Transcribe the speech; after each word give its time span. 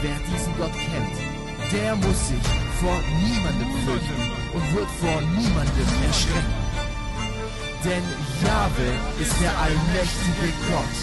Wer 0.00 0.16
diesen 0.30 0.56
Gott 0.56 0.72
kennt, 0.72 1.72
der 1.72 1.96
muss 1.96 2.28
sich 2.28 2.46
vor 2.80 2.96
niemandem 3.18 3.68
fürchten 3.84 4.30
und 4.54 4.76
wird 4.76 4.90
vor 5.00 5.20
niemandem 5.20 5.88
erschrecken. 6.06 6.54
Denn 7.84 8.04
Jahwe 8.44 8.88
ist 9.20 9.34
der 9.42 9.58
allmächtige 9.58 10.52
Gott. 10.70 10.96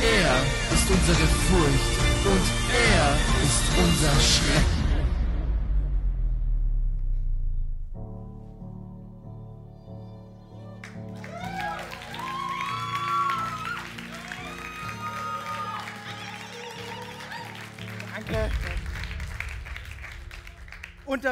Er 0.00 0.36
ist 0.72 0.88
unsere 0.88 1.26
Furcht 1.46 1.94
und 2.26 2.46
er 2.94 3.16
ist 3.42 3.64
unser 3.76 4.20
Schrecken. 4.20 4.77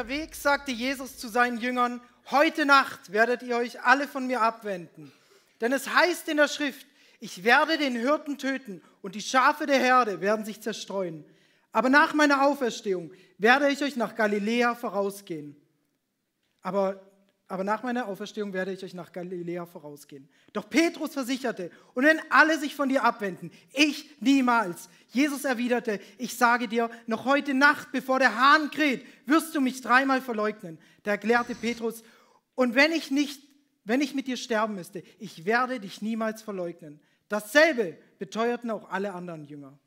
Unterwegs 0.07 0.41
sagte 0.41 0.71
Jesus 0.71 1.17
zu 1.17 1.27
seinen 1.27 1.57
Jüngern, 1.57 1.99
heute 2.31 2.65
Nacht 2.65 3.11
werdet 3.11 3.43
ihr 3.43 3.57
euch 3.57 3.81
alle 3.81 4.07
von 4.07 4.25
mir 4.25 4.41
abwenden. 4.41 5.11
Denn 5.59 5.73
es 5.73 5.93
heißt 5.93 6.29
in 6.29 6.37
der 6.37 6.47
Schrift, 6.47 6.87
ich 7.19 7.43
werde 7.43 7.77
den 7.77 7.93
Hirten 7.93 8.37
töten 8.37 8.81
und 9.01 9.15
die 9.15 9.21
Schafe 9.21 9.65
der 9.65 9.79
Herde 9.79 10.21
werden 10.21 10.45
sich 10.45 10.61
zerstreuen. 10.61 11.25
Aber 11.73 11.89
nach 11.89 12.13
meiner 12.13 12.45
Auferstehung 12.45 13.11
werde 13.37 13.69
ich 13.69 13.83
euch 13.83 13.97
nach 13.97 14.15
Galiläa 14.15 14.75
vorausgehen. 14.75 15.57
Aber, 16.61 17.01
aber 17.47 17.63
nach 17.63 17.81
meiner 17.81 18.07
Auferstehung 18.07 18.51
werde 18.51 18.73
ich 18.73 18.83
euch 18.83 18.93
nach 18.93 19.13
Galiläa 19.13 19.65
vorausgehen. 19.65 20.27
Doch 20.51 20.69
Petrus 20.69 21.13
versicherte, 21.13 21.71
und 21.93 22.03
wenn 22.03 22.19
alle 22.29 22.59
sich 22.59 22.75
von 22.75 22.89
dir 22.89 23.03
abwenden, 23.03 23.51
ich 23.73 24.09
niemals. 24.19 24.89
Jesus 25.09 25.45
erwiderte, 25.45 26.01
ich 26.17 26.35
sage 26.35 26.67
dir, 26.67 26.89
noch 27.05 27.23
heute 27.23 27.53
Nacht, 27.53 27.91
bevor 27.93 28.19
der 28.19 28.35
Hahn 28.35 28.69
kräht, 28.69 29.05
wirst 29.25 29.55
du 29.55 29.61
mich 29.61 29.81
dreimal 29.81 30.21
verleugnen. 30.21 30.77
Da 31.03 31.11
erklärte 31.11 31.55
Petrus, 31.55 32.03
und 32.55 32.75
wenn 32.75 32.91
ich 32.91 33.11
nicht, 33.11 33.41
wenn 33.85 34.01
ich 34.01 34.13
mit 34.13 34.27
dir 34.27 34.35
sterben 34.35 34.75
müsste, 34.75 35.01
ich 35.19 35.45
werde 35.45 35.79
dich 35.79 36.01
niemals 36.01 36.41
verleugnen. 36.41 36.99
Dasselbe 37.29 37.97
beteuerten 38.19 38.71
auch 38.71 38.89
alle 38.89 39.13
anderen 39.13 39.45
Jünger. 39.45 39.77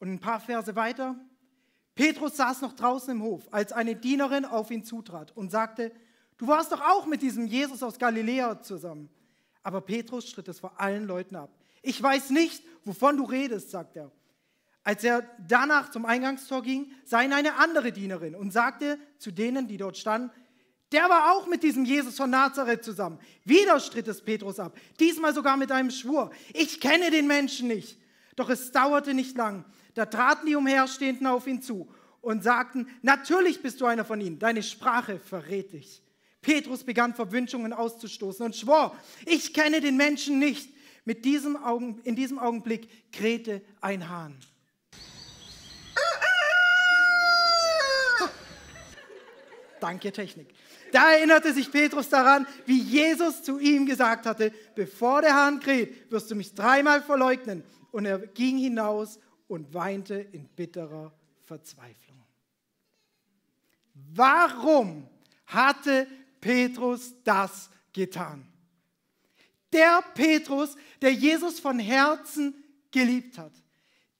Und 0.00 0.10
ein 0.10 0.18
paar 0.18 0.40
Verse 0.40 0.74
weiter. 0.74 1.14
Petrus 1.94 2.36
saß 2.36 2.62
noch 2.62 2.72
draußen 2.72 3.12
im 3.14 3.22
Hof, 3.22 3.46
als 3.52 3.72
eine 3.72 3.94
Dienerin 3.94 4.44
auf 4.44 4.70
ihn 4.72 4.84
zutrat 4.84 5.36
und 5.36 5.52
sagte, 5.52 5.92
du 6.42 6.48
warst 6.48 6.72
doch 6.72 6.80
auch 6.80 7.06
mit 7.06 7.22
diesem 7.22 7.46
Jesus 7.46 7.84
aus 7.84 8.00
Galiläa 8.00 8.60
zusammen. 8.60 9.08
Aber 9.62 9.80
Petrus 9.80 10.28
stritt 10.28 10.48
es 10.48 10.58
vor 10.58 10.80
allen 10.80 11.06
Leuten 11.06 11.36
ab. 11.36 11.56
Ich 11.82 12.02
weiß 12.02 12.30
nicht, 12.30 12.64
wovon 12.84 13.16
du 13.16 13.22
redest, 13.22 13.70
sagt 13.70 13.94
er. 13.94 14.10
Als 14.82 15.04
er 15.04 15.22
danach 15.46 15.92
zum 15.92 16.04
Eingangstor 16.04 16.62
ging, 16.62 16.90
sah 17.04 17.22
ihn 17.22 17.32
eine 17.32 17.54
andere 17.54 17.92
Dienerin 17.92 18.34
und 18.34 18.52
sagte 18.52 18.98
zu 19.18 19.30
denen, 19.30 19.68
die 19.68 19.76
dort 19.76 19.96
standen, 19.96 20.32
der 20.90 21.08
war 21.08 21.32
auch 21.32 21.46
mit 21.46 21.62
diesem 21.62 21.84
Jesus 21.84 22.16
von 22.16 22.30
Nazareth 22.30 22.82
zusammen. 22.82 23.20
Wieder 23.44 23.78
stritt 23.78 24.08
es 24.08 24.20
Petrus 24.20 24.58
ab, 24.58 24.76
diesmal 24.98 25.32
sogar 25.32 25.56
mit 25.56 25.70
einem 25.70 25.92
Schwur. 25.92 26.32
Ich 26.54 26.80
kenne 26.80 27.12
den 27.12 27.28
Menschen 27.28 27.68
nicht. 27.68 28.00
Doch 28.34 28.50
es 28.50 28.72
dauerte 28.72 29.14
nicht 29.14 29.36
lang. 29.36 29.64
Da 29.94 30.06
traten 30.06 30.46
die 30.46 30.56
Umherstehenden 30.56 31.28
auf 31.28 31.46
ihn 31.46 31.62
zu 31.62 31.88
und 32.20 32.42
sagten, 32.42 32.88
natürlich 33.02 33.62
bist 33.62 33.80
du 33.80 33.86
einer 33.86 34.04
von 34.04 34.20
ihnen, 34.20 34.40
deine 34.40 34.64
Sprache 34.64 35.20
verrät 35.20 35.72
dich. 35.72 36.02
Petrus 36.42 36.82
begann 36.82 37.14
Verwünschungen 37.14 37.72
auszustoßen 37.72 38.44
und 38.44 38.56
schwor, 38.56 38.96
ich 39.24 39.54
kenne 39.54 39.80
den 39.80 39.96
Menschen 39.96 40.38
nicht. 40.38 40.68
Mit 41.04 41.24
diesem 41.24 41.56
Augen, 41.56 42.00
in 42.04 42.14
diesem 42.14 42.38
Augenblick 42.38 43.12
krähte 43.12 43.62
ein 43.80 44.08
Hahn. 44.08 44.38
Danke, 49.80 50.12
Technik. 50.12 50.54
Da 50.92 51.12
erinnerte 51.12 51.52
sich 51.52 51.72
Petrus 51.72 52.08
daran, 52.08 52.46
wie 52.66 52.78
Jesus 52.78 53.42
zu 53.42 53.58
ihm 53.58 53.86
gesagt 53.86 54.26
hatte, 54.26 54.52
bevor 54.76 55.22
der 55.22 55.34
Hahn 55.34 55.58
kräht, 55.58 56.10
wirst 56.12 56.30
du 56.30 56.36
mich 56.36 56.54
dreimal 56.54 57.02
verleugnen. 57.02 57.64
Und 57.90 58.04
er 58.04 58.18
ging 58.20 58.58
hinaus 58.58 59.18
und 59.48 59.74
weinte 59.74 60.14
in 60.14 60.46
bitterer 60.48 61.12
Verzweiflung. 61.44 62.22
Warum 63.94 65.08
hatte 65.46 66.06
Petrus 66.42 67.14
das 67.24 67.70
getan? 67.94 68.46
Der 69.72 70.02
Petrus, 70.14 70.76
der 71.00 71.14
Jesus 71.14 71.58
von 71.58 71.78
Herzen 71.78 72.54
geliebt 72.90 73.38
hat. 73.38 73.52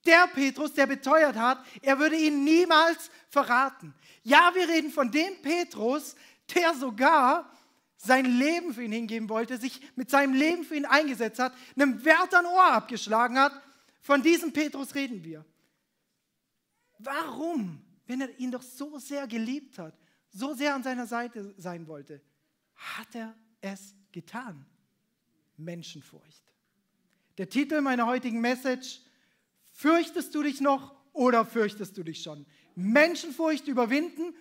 Der 0.07 0.27
Petrus, 0.29 0.73
der 0.73 0.87
beteuert 0.87 1.37
hat, 1.37 1.63
er 1.83 1.99
würde 1.99 2.17
ihn 2.17 2.43
niemals 2.45 3.11
verraten. 3.29 3.95
Ja, 4.23 4.51
wir 4.55 4.67
reden 4.67 4.91
von 4.91 5.11
dem 5.11 5.43
Petrus, 5.43 6.17
der 6.55 6.75
sogar 6.75 7.51
sein 7.97 8.25
Leben 8.25 8.73
für 8.73 8.83
ihn 8.83 8.93
hingeben 8.93 9.29
wollte, 9.29 9.59
sich 9.59 9.81
mit 9.95 10.11
seinem 10.11 10.35
Leben 10.35 10.65
für 10.65 10.75
ihn 10.75 10.87
eingesetzt 10.87 11.39
hat, 11.39 11.53
einem 11.77 12.05
Wert 12.05 12.35
an 12.35 12.47
Ohr 12.47 12.73
abgeschlagen 12.73 13.39
hat. 13.39 13.53
Von 14.01 14.23
diesem 14.23 14.53
Petrus 14.53 14.95
reden 14.95 15.23
wir. 15.23 15.45
Warum, 16.99 17.85
wenn 18.07 18.23
er 18.23 18.39
ihn 18.39 18.51
doch 18.51 18.63
so 18.63 18.99
sehr 18.99 19.27
geliebt 19.27 19.79
hat, 19.79 19.95
so 20.33 20.55
sehr 20.55 20.75
an 20.75 20.83
seiner 20.83 21.07
Seite 21.07 21.55
sein 21.59 21.87
wollte, 21.87 22.21
hat 22.75 23.15
er 23.15 23.35
es 23.61 23.95
getan? 24.11 24.67
Menschenfurcht. 25.57 26.43
Der 27.39 27.49
Titel 27.49 27.81
meiner 27.81 28.07
heutigen 28.07 28.41
Message, 28.41 29.01
fürchtest 29.71 30.35
du 30.35 30.43
dich 30.43 30.61
noch 30.61 30.95
oder 31.13 31.45
fürchtest 31.45 31.97
du 31.97 32.03
dich 32.03 32.23
schon? 32.23 32.47
Menschenfurcht 32.75 33.69
überwinden 33.69 34.35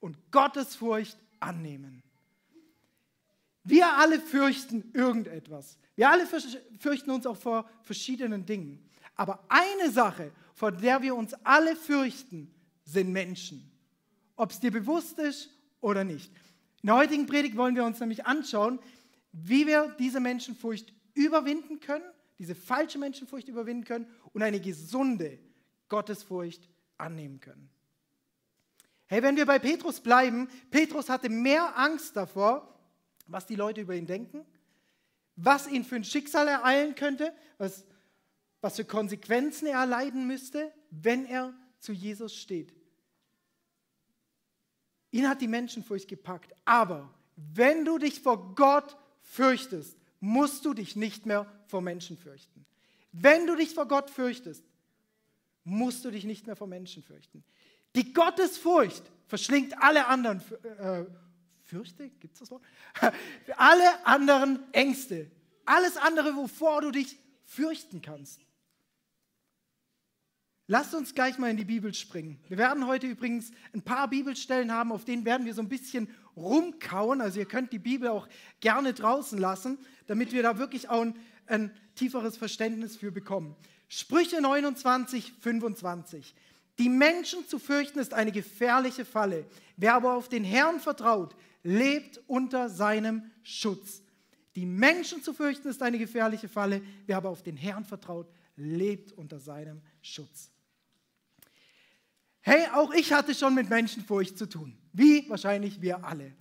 und 0.00 0.18
Gottesfurcht 0.30 1.16
annehmen. 1.40 2.02
Wir 3.64 3.94
alle 3.94 4.20
fürchten 4.20 4.90
irgendetwas. 4.92 5.76
Wir 5.96 6.10
alle 6.10 6.26
fürchten 6.78 7.10
uns 7.10 7.26
auch 7.26 7.36
vor 7.36 7.68
verschiedenen 7.82 8.46
Dingen. 8.46 8.88
Aber 9.16 9.44
eine 9.48 9.90
Sache, 9.90 10.30
vor 10.54 10.70
der 10.70 11.02
wir 11.02 11.16
uns 11.16 11.34
alle 11.42 11.74
fürchten, 11.74 12.54
sind 12.84 13.10
Menschen. 13.10 13.70
Ob 14.36 14.50
es 14.50 14.60
dir 14.60 14.70
bewusst 14.70 15.18
ist 15.18 15.50
oder 15.80 16.04
nicht. 16.04 16.32
In 16.82 16.88
der 16.88 16.96
heutigen 16.96 17.26
Predigt 17.26 17.56
wollen 17.56 17.74
wir 17.74 17.84
uns 17.84 17.98
nämlich 18.00 18.26
anschauen, 18.26 18.78
wie 19.32 19.66
wir 19.66 19.94
diese 19.98 20.20
Menschenfurcht 20.20 20.94
überwinden 21.14 21.80
können, 21.80 22.04
diese 22.38 22.54
falsche 22.54 22.98
Menschenfurcht 22.98 23.48
überwinden 23.48 23.84
können 23.84 24.06
und 24.32 24.42
eine 24.42 24.60
gesunde 24.60 25.38
Gottesfurcht 25.88 26.68
annehmen 26.98 27.40
können. 27.40 27.70
Hey, 29.06 29.22
wenn 29.22 29.36
wir 29.36 29.46
bei 29.46 29.58
Petrus 29.58 30.00
bleiben, 30.00 30.48
Petrus 30.70 31.08
hatte 31.08 31.28
mehr 31.28 31.78
Angst 31.78 32.16
davor, 32.16 32.76
was 33.26 33.46
die 33.46 33.54
Leute 33.54 33.80
über 33.80 33.94
ihn 33.94 34.06
denken, 34.06 34.44
was 35.36 35.68
ihn 35.68 35.84
für 35.84 35.96
ein 35.96 36.04
Schicksal 36.04 36.48
ereilen 36.48 36.94
könnte, 36.94 37.32
was, 37.58 37.84
was 38.60 38.76
für 38.76 38.84
Konsequenzen 38.84 39.66
er 39.66 39.80
erleiden 39.80 40.26
müsste, 40.26 40.72
wenn 40.90 41.24
er 41.24 41.54
zu 41.78 41.92
Jesus 41.92 42.34
steht. 42.34 42.75
Ihn 45.16 45.30
hat 45.30 45.40
die 45.40 45.48
Menschenfurcht 45.48 46.08
gepackt. 46.08 46.54
Aber 46.66 47.08
wenn 47.36 47.86
du 47.86 47.96
dich 47.96 48.20
vor 48.20 48.54
Gott 48.54 48.98
fürchtest, 49.22 49.96
musst 50.20 50.66
du 50.66 50.74
dich 50.74 50.94
nicht 50.94 51.24
mehr 51.24 51.50
vor 51.68 51.80
Menschen 51.80 52.18
fürchten. 52.18 52.66
Wenn 53.12 53.46
du 53.46 53.56
dich 53.56 53.72
vor 53.72 53.88
Gott 53.88 54.10
fürchtest, 54.10 54.62
musst 55.64 56.04
du 56.04 56.10
dich 56.10 56.24
nicht 56.24 56.46
mehr 56.46 56.54
vor 56.54 56.66
Menschen 56.66 57.02
fürchten. 57.02 57.42
Die 57.94 58.12
Gottesfurcht 58.12 59.04
verschlingt 59.26 59.72
alle 59.82 60.06
anderen 60.06 60.42
äh, 60.78 61.06
Fürchte, 61.64 62.10
gibt 62.10 62.38
das 62.38 62.50
Wort? 62.50 62.62
alle 63.56 64.06
anderen 64.06 64.70
Ängste. 64.74 65.30
Alles 65.64 65.96
andere, 65.96 66.36
wovor 66.36 66.82
du 66.82 66.90
dich 66.90 67.18
fürchten 67.46 68.02
kannst. 68.02 68.45
Lasst 70.68 70.94
uns 70.96 71.14
gleich 71.14 71.38
mal 71.38 71.50
in 71.50 71.56
die 71.56 71.64
Bibel 71.64 71.94
springen. 71.94 72.40
Wir 72.48 72.58
werden 72.58 72.88
heute 72.88 73.06
übrigens 73.06 73.52
ein 73.72 73.82
paar 73.82 74.08
Bibelstellen 74.08 74.72
haben, 74.72 74.90
auf 74.90 75.04
denen 75.04 75.24
werden 75.24 75.46
wir 75.46 75.54
so 75.54 75.62
ein 75.62 75.68
bisschen 75.68 76.08
rumkauen. 76.36 77.20
Also 77.20 77.38
ihr 77.38 77.46
könnt 77.46 77.72
die 77.72 77.78
Bibel 77.78 78.08
auch 78.08 78.28
gerne 78.58 78.92
draußen 78.92 79.38
lassen, 79.38 79.78
damit 80.08 80.32
wir 80.32 80.42
da 80.42 80.58
wirklich 80.58 80.88
auch 80.88 81.02
ein, 81.02 81.14
ein 81.46 81.70
tieferes 81.94 82.36
Verständnis 82.36 82.96
für 82.96 83.12
bekommen. 83.12 83.54
Sprüche 83.86 84.40
29, 84.40 85.34
25. 85.38 86.34
Die 86.80 86.88
Menschen 86.88 87.46
zu 87.46 87.60
fürchten 87.60 88.00
ist 88.00 88.12
eine 88.12 88.32
gefährliche 88.32 89.04
Falle. 89.04 89.46
Wer 89.76 89.94
aber 89.94 90.14
auf 90.14 90.28
den 90.28 90.42
Herrn 90.42 90.80
vertraut, 90.80 91.36
lebt 91.62 92.20
unter 92.26 92.68
seinem 92.70 93.30
Schutz. 93.44 94.02
Die 94.56 94.66
Menschen 94.66 95.22
zu 95.22 95.32
fürchten 95.32 95.68
ist 95.68 95.82
eine 95.82 95.98
gefährliche 95.98 96.48
Falle. 96.48 96.82
Wer 97.06 97.18
aber 97.18 97.28
auf 97.28 97.44
den 97.44 97.56
Herrn 97.56 97.84
vertraut, 97.84 98.26
lebt 98.56 99.12
unter 99.12 99.38
seinem 99.38 99.80
Schutz. 100.02 100.50
Hey, 102.48 102.68
auch 102.74 102.94
ich 102.94 103.12
hatte 103.12 103.34
schon 103.34 103.56
mit 103.56 103.68
Menschenfurcht 103.68 104.38
zu 104.38 104.48
tun. 104.48 104.78
Wie 104.92 105.28
wahrscheinlich 105.28 105.82
wir 105.82 106.04
alle. 106.04 106.32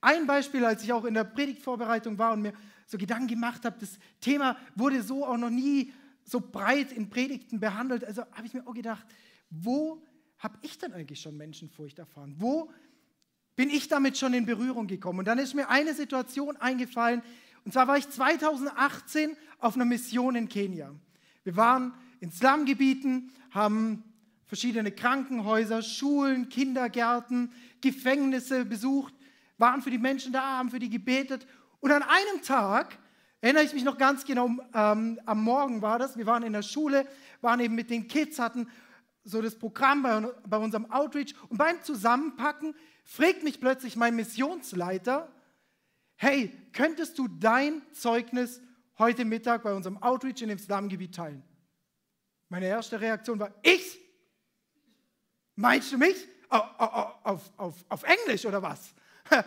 Ein 0.00 0.24
Beispiel, 0.24 0.64
als 0.64 0.84
ich 0.84 0.92
auch 0.92 1.04
in 1.04 1.14
der 1.14 1.24
Predigtvorbereitung 1.24 2.18
war 2.18 2.34
und 2.34 2.42
mir 2.42 2.52
so 2.86 2.96
Gedanken 2.96 3.26
gemacht 3.26 3.64
habe, 3.64 3.76
das 3.80 3.98
Thema 4.20 4.56
wurde 4.76 5.02
so 5.02 5.26
auch 5.26 5.36
noch 5.36 5.50
nie 5.50 5.92
so 6.22 6.40
breit 6.40 6.92
in 6.92 7.10
Predigten 7.10 7.58
behandelt. 7.58 8.04
Also 8.04 8.22
habe 8.30 8.46
ich 8.46 8.54
mir 8.54 8.64
auch 8.64 8.74
gedacht, 8.74 9.04
wo 9.50 10.00
habe 10.38 10.56
ich 10.62 10.78
denn 10.78 10.92
eigentlich 10.92 11.20
schon 11.20 11.36
Menschenfurcht 11.36 11.98
erfahren? 11.98 12.36
Wo 12.38 12.70
bin 13.56 13.70
ich 13.70 13.88
damit 13.88 14.18
schon 14.18 14.34
in 14.34 14.46
Berührung 14.46 14.86
gekommen? 14.86 15.18
Und 15.18 15.24
dann 15.24 15.40
ist 15.40 15.54
mir 15.54 15.68
eine 15.68 15.94
Situation 15.94 16.58
eingefallen, 16.58 17.22
und 17.64 17.72
zwar 17.72 17.88
war 17.88 17.98
ich 17.98 18.08
2018 18.08 19.36
auf 19.58 19.74
einer 19.74 19.84
Mission 19.84 20.36
in 20.36 20.48
Kenia. 20.48 20.94
Wir 21.42 21.56
waren 21.56 21.92
in 22.20 22.30
Slumgebieten, 22.30 23.32
haben 23.50 24.04
verschiedene 24.50 24.90
Krankenhäuser, 24.90 25.80
Schulen, 25.80 26.48
Kindergärten, 26.48 27.52
Gefängnisse 27.80 28.64
besucht, 28.64 29.14
waren 29.58 29.80
für 29.80 29.92
die 29.92 29.98
Menschen 29.98 30.32
da, 30.32 30.58
haben 30.58 30.70
für 30.70 30.80
die 30.80 30.90
gebetet. 30.90 31.46
Und 31.78 31.92
an 31.92 32.02
einem 32.02 32.42
Tag, 32.42 32.98
erinnere 33.40 33.62
ich 33.62 33.72
mich 33.74 33.84
noch 33.84 33.96
ganz 33.96 34.24
genau, 34.24 34.50
ähm, 34.74 35.20
am 35.24 35.44
Morgen 35.44 35.82
war 35.82 36.00
das, 36.00 36.18
wir 36.18 36.26
waren 36.26 36.42
in 36.42 36.52
der 36.52 36.62
Schule, 36.62 37.06
waren 37.40 37.60
eben 37.60 37.76
mit 37.76 37.90
den 37.90 38.08
Kids, 38.08 38.40
hatten 38.40 38.66
so 39.22 39.40
das 39.40 39.56
Programm 39.56 40.02
bei, 40.02 40.20
bei 40.48 40.56
unserem 40.56 40.90
Outreach. 40.90 41.32
Und 41.48 41.56
beim 41.56 41.80
Zusammenpacken 41.84 42.74
fragt 43.04 43.44
mich 43.44 43.60
plötzlich 43.60 43.94
mein 43.94 44.16
Missionsleiter, 44.16 45.30
hey, 46.16 46.50
könntest 46.72 47.16
du 47.20 47.28
dein 47.28 47.82
Zeugnis 47.92 48.60
heute 48.98 49.24
Mittag 49.24 49.62
bei 49.62 49.72
unserem 49.72 50.02
Outreach 50.02 50.42
in 50.42 50.48
dem 50.48 50.58
Slumgebiet 50.58 51.14
teilen? 51.14 51.44
Meine 52.48 52.66
erste 52.66 53.00
Reaktion 53.00 53.38
war, 53.38 53.54
ich? 53.62 54.09
Meinst 55.60 55.92
du 55.92 55.98
mich? 55.98 56.16
Auf, 56.48 57.50
auf, 57.58 57.84
auf, 57.90 58.02
Englisch 58.02 58.46
oder 58.46 58.62
was? 58.62 58.94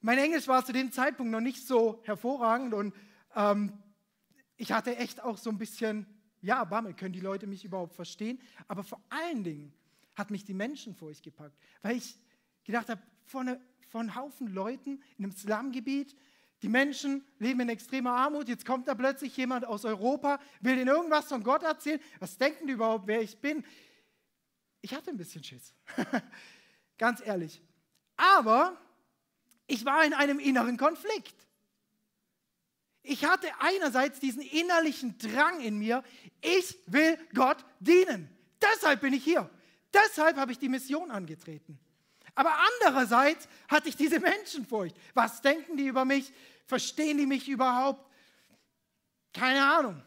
mein 0.00 0.18
Englisch 0.18 0.48
war 0.48 0.64
zu 0.64 0.72
dem 0.72 0.90
Zeitpunkt 0.90 1.30
noch 1.30 1.40
nicht 1.40 1.64
so 1.64 2.02
hervorragend 2.02 2.74
und 2.74 2.92
ähm, 3.36 3.72
ich 4.56 4.72
hatte 4.72 4.96
echt 4.96 5.22
auch 5.22 5.38
so 5.38 5.50
ein 5.50 5.56
bisschen 5.56 6.04
ja, 6.42 6.64
Bammel, 6.64 6.94
können 6.94 7.12
die 7.12 7.20
Leute 7.20 7.46
mich 7.46 7.64
überhaupt 7.64 7.94
verstehen? 7.94 8.40
Aber 8.66 8.82
vor 8.82 9.00
allen 9.08 9.44
Dingen 9.44 9.72
hat 10.16 10.32
mich 10.32 10.44
die 10.44 10.52
Menschenfurcht 10.52 11.22
gepackt, 11.22 11.56
weil 11.82 11.96
ich 11.96 12.18
gedacht 12.64 12.88
habe, 12.88 13.00
von, 13.24 13.56
von 13.88 14.00
einem 14.00 14.16
Haufen 14.16 14.48
Leuten 14.48 15.00
in 15.16 15.26
einem 15.26 15.32
Slumgebiet, 15.32 16.16
die 16.62 16.68
Menschen 16.68 17.24
leben 17.38 17.60
in 17.60 17.68
extremer 17.68 18.16
Armut, 18.16 18.48
jetzt 18.48 18.66
kommt 18.66 18.88
da 18.88 18.96
plötzlich 18.96 19.36
jemand 19.36 19.64
aus 19.64 19.84
Europa, 19.84 20.40
will 20.60 20.76
ihnen 20.76 20.88
irgendwas 20.88 21.26
von 21.26 21.44
Gott 21.44 21.62
erzählen. 21.62 22.00
Was 22.18 22.36
denken 22.36 22.66
die 22.66 22.72
überhaupt, 22.72 23.06
wer 23.06 23.22
ich 23.22 23.38
bin? 23.38 23.64
Ich 24.84 24.92
hatte 24.92 25.08
ein 25.08 25.16
bisschen 25.16 25.42
Schiss, 25.42 25.72
ganz 26.98 27.22
ehrlich. 27.24 27.62
Aber 28.18 28.78
ich 29.66 29.86
war 29.86 30.04
in 30.04 30.12
einem 30.12 30.38
inneren 30.38 30.76
Konflikt. 30.76 31.34
Ich 33.02 33.24
hatte 33.24 33.48
einerseits 33.60 34.20
diesen 34.20 34.42
innerlichen 34.42 35.16
Drang 35.16 35.60
in 35.60 35.78
mir, 35.78 36.04
ich 36.42 36.76
will 36.84 37.18
Gott 37.32 37.64
dienen. 37.80 38.28
Deshalb 38.60 39.00
bin 39.00 39.14
ich 39.14 39.24
hier. 39.24 39.48
Deshalb 39.90 40.36
habe 40.36 40.52
ich 40.52 40.58
die 40.58 40.68
Mission 40.68 41.10
angetreten. 41.10 41.78
Aber 42.34 42.54
andererseits 42.82 43.48
hatte 43.68 43.88
ich 43.88 43.96
diese 43.96 44.20
Menschenfurcht. 44.20 44.94
Was 45.14 45.40
denken 45.40 45.78
die 45.78 45.86
über 45.86 46.04
mich? 46.04 46.30
Verstehen 46.66 47.16
die 47.16 47.26
mich 47.26 47.48
überhaupt? 47.48 48.06
Keine 49.32 49.64
Ahnung. 49.64 50.02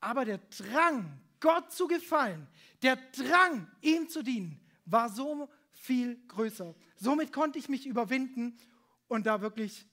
Aber 0.00 0.24
der 0.24 0.38
Drang, 0.38 1.20
Gott 1.46 1.70
zu 1.70 1.86
gefallen, 1.86 2.48
der 2.82 2.96
Drang, 2.96 3.70
ihm 3.80 4.08
zu 4.08 4.24
dienen, 4.24 4.60
war 4.84 5.08
so 5.08 5.48
viel 5.70 6.20
größer. 6.26 6.74
Somit 6.96 7.32
konnte 7.32 7.56
ich 7.56 7.68
mich 7.68 7.86
überwinden 7.86 8.58
und 9.06 9.26
da 9.26 9.40
wirklich 9.40 9.86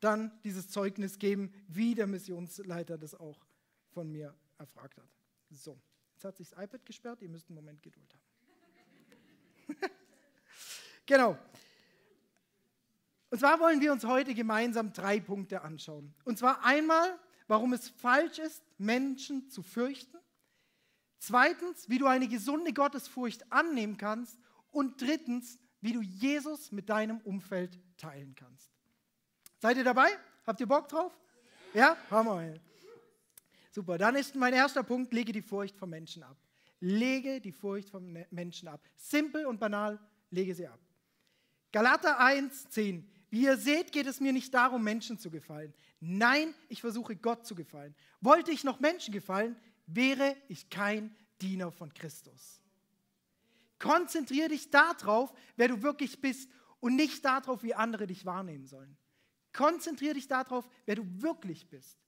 dann 0.00 0.32
dieses 0.44 0.70
Zeugnis 0.70 1.18
geben, 1.18 1.52
wie 1.66 1.94
der 1.94 2.06
Missionsleiter 2.06 2.96
das 2.96 3.14
auch 3.14 3.44
von 3.90 4.10
mir 4.10 4.34
erfragt 4.56 4.96
hat. 4.96 5.10
So, 5.50 5.78
jetzt 6.14 6.24
hat 6.24 6.38
sich 6.38 6.48
das 6.48 6.58
iPad 6.58 6.86
gesperrt, 6.86 7.20
ihr 7.20 7.28
müsst 7.28 7.50
einen 7.50 7.56
Moment 7.56 7.82
Geduld 7.82 8.14
haben. 8.14 9.76
genau. 11.04 11.36
Und 13.28 13.40
zwar 13.40 13.60
wollen 13.60 13.82
wir 13.82 13.92
uns 13.92 14.06
heute 14.06 14.32
gemeinsam 14.32 14.94
drei 14.94 15.20
Punkte 15.20 15.60
anschauen. 15.60 16.14
Und 16.24 16.38
zwar 16.38 16.64
einmal, 16.64 17.18
warum 17.48 17.72
es 17.72 17.88
falsch 17.88 18.38
ist, 18.38 18.62
Menschen 18.78 19.50
zu 19.50 19.62
fürchten. 19.62 20.16
Zweitens, 21.18 21.88
wie 21.88 21.98
du 21.98 22.06
eine 22.06 22.28
gesunde 22.28 22.72
Gottesfurcht 22.72 23.50
annehmen 23.50 23.96
kannst. 23.96 24.38
Und 24.70 25.00
drittens, 25.00 25.58
wie 25.80 25.92
du 25.92 26.02
Jesus 26.02 26.70
mit 26.70 26.88
deinem 26.88 27.18
Umfeld 27.18 27.80
teilen 27.96 28.34
kannst. 28.34 28.70
Seid 29.58 29.76
ihr 29.76 29.84
dabei? 29.84 30.08
Habt 30.46 30.60
ihr 30.60 30.66
Bock 30.66 30.88
drauf? 30.88 31.18
Ja? 31.74 31.96
Hammer. 32.10 32.54
Super, 33.70 33.98
dann 33.98 34.14
ist 34.14 34.34
mein 34.34 34.52
erster 34.52 34.82
Punkt, 34.82 35.12
lege 35.12 35.32
die 35.32 35.42
Furcht 35.42 35.76
vom 35.76 35.90
Menschen 35.90 36.22
ab. 36.22 36.36
Lege 36.80 37.40
die 37.40 37.52
Furcht 37.52 37.90
vom 37.90 38.16
Menschen 38.30 38.68
ab. 38.68 38.80
Simpel 38.96 39.46
und 39.46 39.58
banal, 39.58 39.98
lege 40.30 40.54
sie 40.54 40.66
ab. 40.66 40.78
Galater 41.72 42.18
1, 42.18 42.70
10. 42.70 43.10
Wie 43.30 43.42
ihr 43.42 43.56
seht, 43.56 43.92
geht 43.92 44.06
es 44.06 44.20
mir 44.20 44.32
nicht 44.32 44.54
darum, 44.54 44.82
Menschen 44.82 45.18
zu 45.18 45.30
gefallen. 45.30 45.74
Nein, 46.00 46.54
ich 46.68 46.80
versuche 46.80 47.16
Gott 47.16 47.46
zu 47.46 47.54
gefallen. 47.54 47.94
Wollte 48.20 48.50
ich 48.50 48.64
noch 48.64 48.80
Menschen 48.80 49.12
gefallen, 49.12 49.56
wäre 49.86 50.36
ich 50.48 50.70
kein 50.70 51.14
Diener 51.40 51.70
von 51.70 51.92
Christus. 51.92 52.62
Konzentriere 53.78 54.48
dich 54.48 54.70
darauf, 54.70 55.32
wer 55.56 55.68
du 55.68 55.82
wirklich 55.82 56.20
bist 56.20 56.50
und 56.80 56.96
nicht 56.96 57.24
darauf, 57.24 57.62
wie 57.62 57.74
andere 57.74 58.06
dich 58.06 58.24
wahrnehmen 58.24 58.66
sollen. 58.66 58.96
Konzentriere 59.52 60.14
dich 60.14 60.28
darauf, 60.28 60.68
wer 60.86 60.96
du 60.96 61.04
wirklich 61.22 61.68
bist 61.68 61.98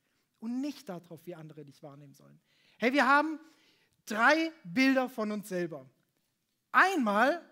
und 0.40 0.60
nicht 0.60 0.88
darauf, 0.88 1.24
wie 1.26 1.34
andere 1.34 1.64
dich 1.64 1.82
wahrnehmen 1.82 2.14
sollen. 2.14 2.40
Hey, 2.78 2.92
wir 2.92 3.06
haben 3.06 3.38
drei 4.06 4.52
Bilder 4.64 5.08
von 5.08 5.30
uns 5.32 5.48
selber. 5.48 5.88
Einmal 6.72 7.44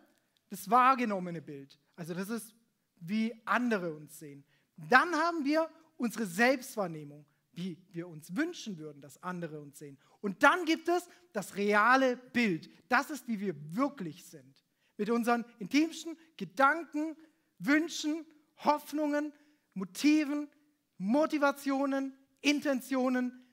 das 0.50 0.68
wahrgenommene 0.70 1.42
Bild, 1.42 1.78
also 1.96 2.14
das 2.14 2.28
ist, 2.28 2.54
wie 3.00 3.34
andere 3.44 3.94
uns 3.94 4.18
sehen. 4.18 4.44
Dann 4.76 5.14
haben 5.14 5.44
wir 5.44 5.68
unsere 5.96 6.26
Selbstwahrnehmung, 6.26 7.26
wie 7.52 7.76
wir 7.90 8.08
uns 8.08 8.34
wünschen 8.36 8.78
würden, 8.78 9.00
dass 9.00 9.22
andere 9.22 9.60
uns 9.60 9.78
sehen. 9.78 9.98
Und 10.20 10.42
dann 10.42 10.64
gibt 10.64 10.88
es 10.88 11.08
das 11.32 11.56
reale 11.56 12.16
Bild. 12.16 12.70
Das 12.88 13.10
ist, 13.10 13.26
wie 13.26 13.40
wir 13.40 13.54
wirklich 13.74 14.24
sind. 14.26 14.64
Mit 14.96 15.10
unseren 15.10 15.44
intimsten 15.58 16.16
Gedanken, 16.36 17.16
Wünschen, 17.58 18.24
Hoffnungen, 18.58 19.32
Motiven, 19.74 20.48
Motivationen, 20.98 22.16
Intentionen. 22.40 23.44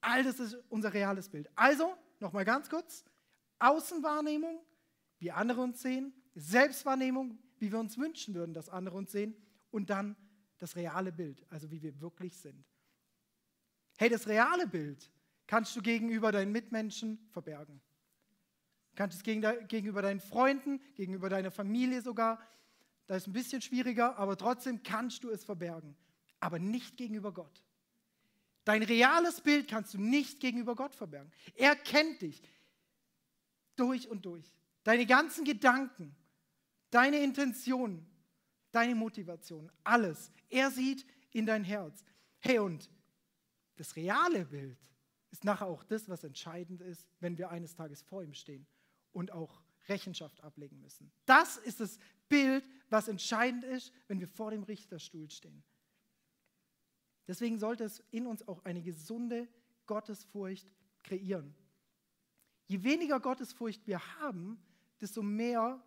All 0.00 0.22
das 0.24 0.40
ist 0.40 0.56
unser 0.68 0.92
reales 0.92 1.28
Bild. 1.28 1.48
Also, 1.54 1.94
nochmal 2.20 2.44
ganz 2.44 2.68
kurz, 2.68 3.04
Außenwahrnehmung, 3.58 4.60
wie 5.18 5.30
andere 5.30 5.60
uns 5.60 5.82
sehen, 5.82 6.12
Selbstwahrnehmung, 6.34 7.38
wie 7.62 7.72
wir 7.72 7.78
uns 7.78 7.96
wünschen 7.96 8.34
würden, 8.34 8.52
dass 8.52 8.68
andere 8.68 8.96
uns 8.96 9.12
sehen, 9.12 9.34
und 9.70 9.88
dann 9.88 10.16
das 10.58 10.76
reale 10.76 11.12
Bild, 11.12 11.46
also 11.48 11.70
wie 11.70 11.80
wir 11.80 11.98
wirklich 12.00 12.36
sind. 12.36 12.62
Hey, 13.96 14.10
das 14.10 14.26
reale 14.26 14.66
Bild 14.66 15.10
kannst 15.46 15.74
du 15.74 15.80
gegenüber 15.80 16.30
deinen 16.30 16.52
Mitmenschen 16.52 17.18
verbergen. 17.30 17.80
Du 18.90 18.96
kannst 18.96 19.16
es 19.16 19.22
gegenüber 19.22 20.02
deinen 20.02 20.20
Freunden, 20.20 20.80
gegenüber 20.94 21.30
deiner 21.30 21.50
Familie 21.50 22.02
sogar 22.02 22.38
das 23.06 23.24
ist 23.24 23.26
ein 23.26 23.32
bisschen 23.32 23.60
schwieriger, 23.60 24.16
aber 24.16 24.36
trotzdem 24.36 24.82
kannst 24.82 25.24
du 25.24 25.30
es 25.30 25.44
verbergen. 25.44 25.96
Aber 26.40 26.58
nicht 26.58 26.96
gegenüber 26.96 27.32
Gott. 27.32 27.62
Dein 28.64 28.82
reales 28.82 29.40
Bild 29.40 29.68
kannst 29.68 29.94
du 29.94 29.98
nicht 29.98 30.40
gegenüber 30.40 30.74
Gott 30.76 30.94
verbergen. 30.94 31.30
Er 31.54 31.74
kennt 31.76 32.22
dich 32.22 32.40
durch 33.76 34.08
und 34.08 34.24
durch. 34.24 34.46
Deine 34.84 35.04
ganzen 35.06 35.44
Gedanken, 35.44 36.14
deine 36.92 37.18
Intentionen, 37.18 38.06
deine 38.70 38.94
Motivation, 38.94 39.72
alles. 39.82 40.30
Er 40.48 40.70
sieht 40.70 41.04
in 41.32 41.46
dein 41.46 41.64
Herz. 41.64 42.04
Hey, 42.38 42.60
und 42.60 42.88
das 43.76 43.96
reale 43.96 44.44
Bild 44.44 44.78
ist 45.30 45.44
nachher 45.44 45.66
auch 45.66 45.82
das, 45.82 46.08
was 46.08 46.22
entscheidend 46.22 46.80
ist, 46.82 47.06
wenn 47.18 47.38
wir 47.38 47.50
eines 47.50 47.74
Tages 47.74 48.02
vor 48.02 48.22
ihm 48.22 48.34
stehen 48.34 48.66
und 49.12 49.32
auch 49.32 49.62
Rechenschaft 49.88 50.40
ablegen 50.42 50.80
müssen. 50.80 51.10
Das 51.24 51.56
ist 51.56 51.80
das 51.80 51.98
Bild, 52.28 52.68
was 52.88 53.08
entscheidend 53.08 53.64
ist, 53.64 53.92
wenn 54.06 54.20
wir 54.20 54.28
vor 54.28 54.50
dem 54.50 54.62
Richterstuhl 54.62 55.30
stehen. 55.30 55.64
Deswegen 57.26 57.58
sollte 57.58 57.84
es 57.84 58.00
in 58.10 58.26
uns 58.26 58.46
auch 58.46 58.64
eine 58.64 58.82
gesunde 58.82 59.48
Gottesfurcht 59.86 60.70
kreieren. 61.02 61.54
Je 62.66 62.82
weniger 62.82 63.20
Gottesfurcht 63.20 63.86
wir 63.86 64.00
haben, 64.20 64.62
desto 65.00 65.22
mehr 65.22 65.82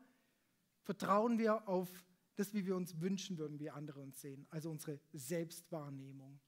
vertrauen 0.85 1.37
wir 1.37 1.67
auf 1.67 1.89
das, 2.35 2.53
wie 2.53 2.65
wir 2.65 2.75
uns 2.75 2.99
wünschen 3.01 3.37
würden, 3.37 3.59
wie 3.59 3.69
andere 3.69 3.99
uns 3.99 4.21
sehen, 4.21 4.45
also 4.49 4.69
unsere 4.69 4.99
Selbstwahrnehmung. 5.13 6.39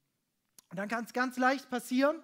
Und 0.70 0.78
dann 0.78 0.88
kann 0.88 1.06
es 1.06 1.14
ganz 1.14 1.38
leicht 1.38 1.70
passieren, 1.70 2.22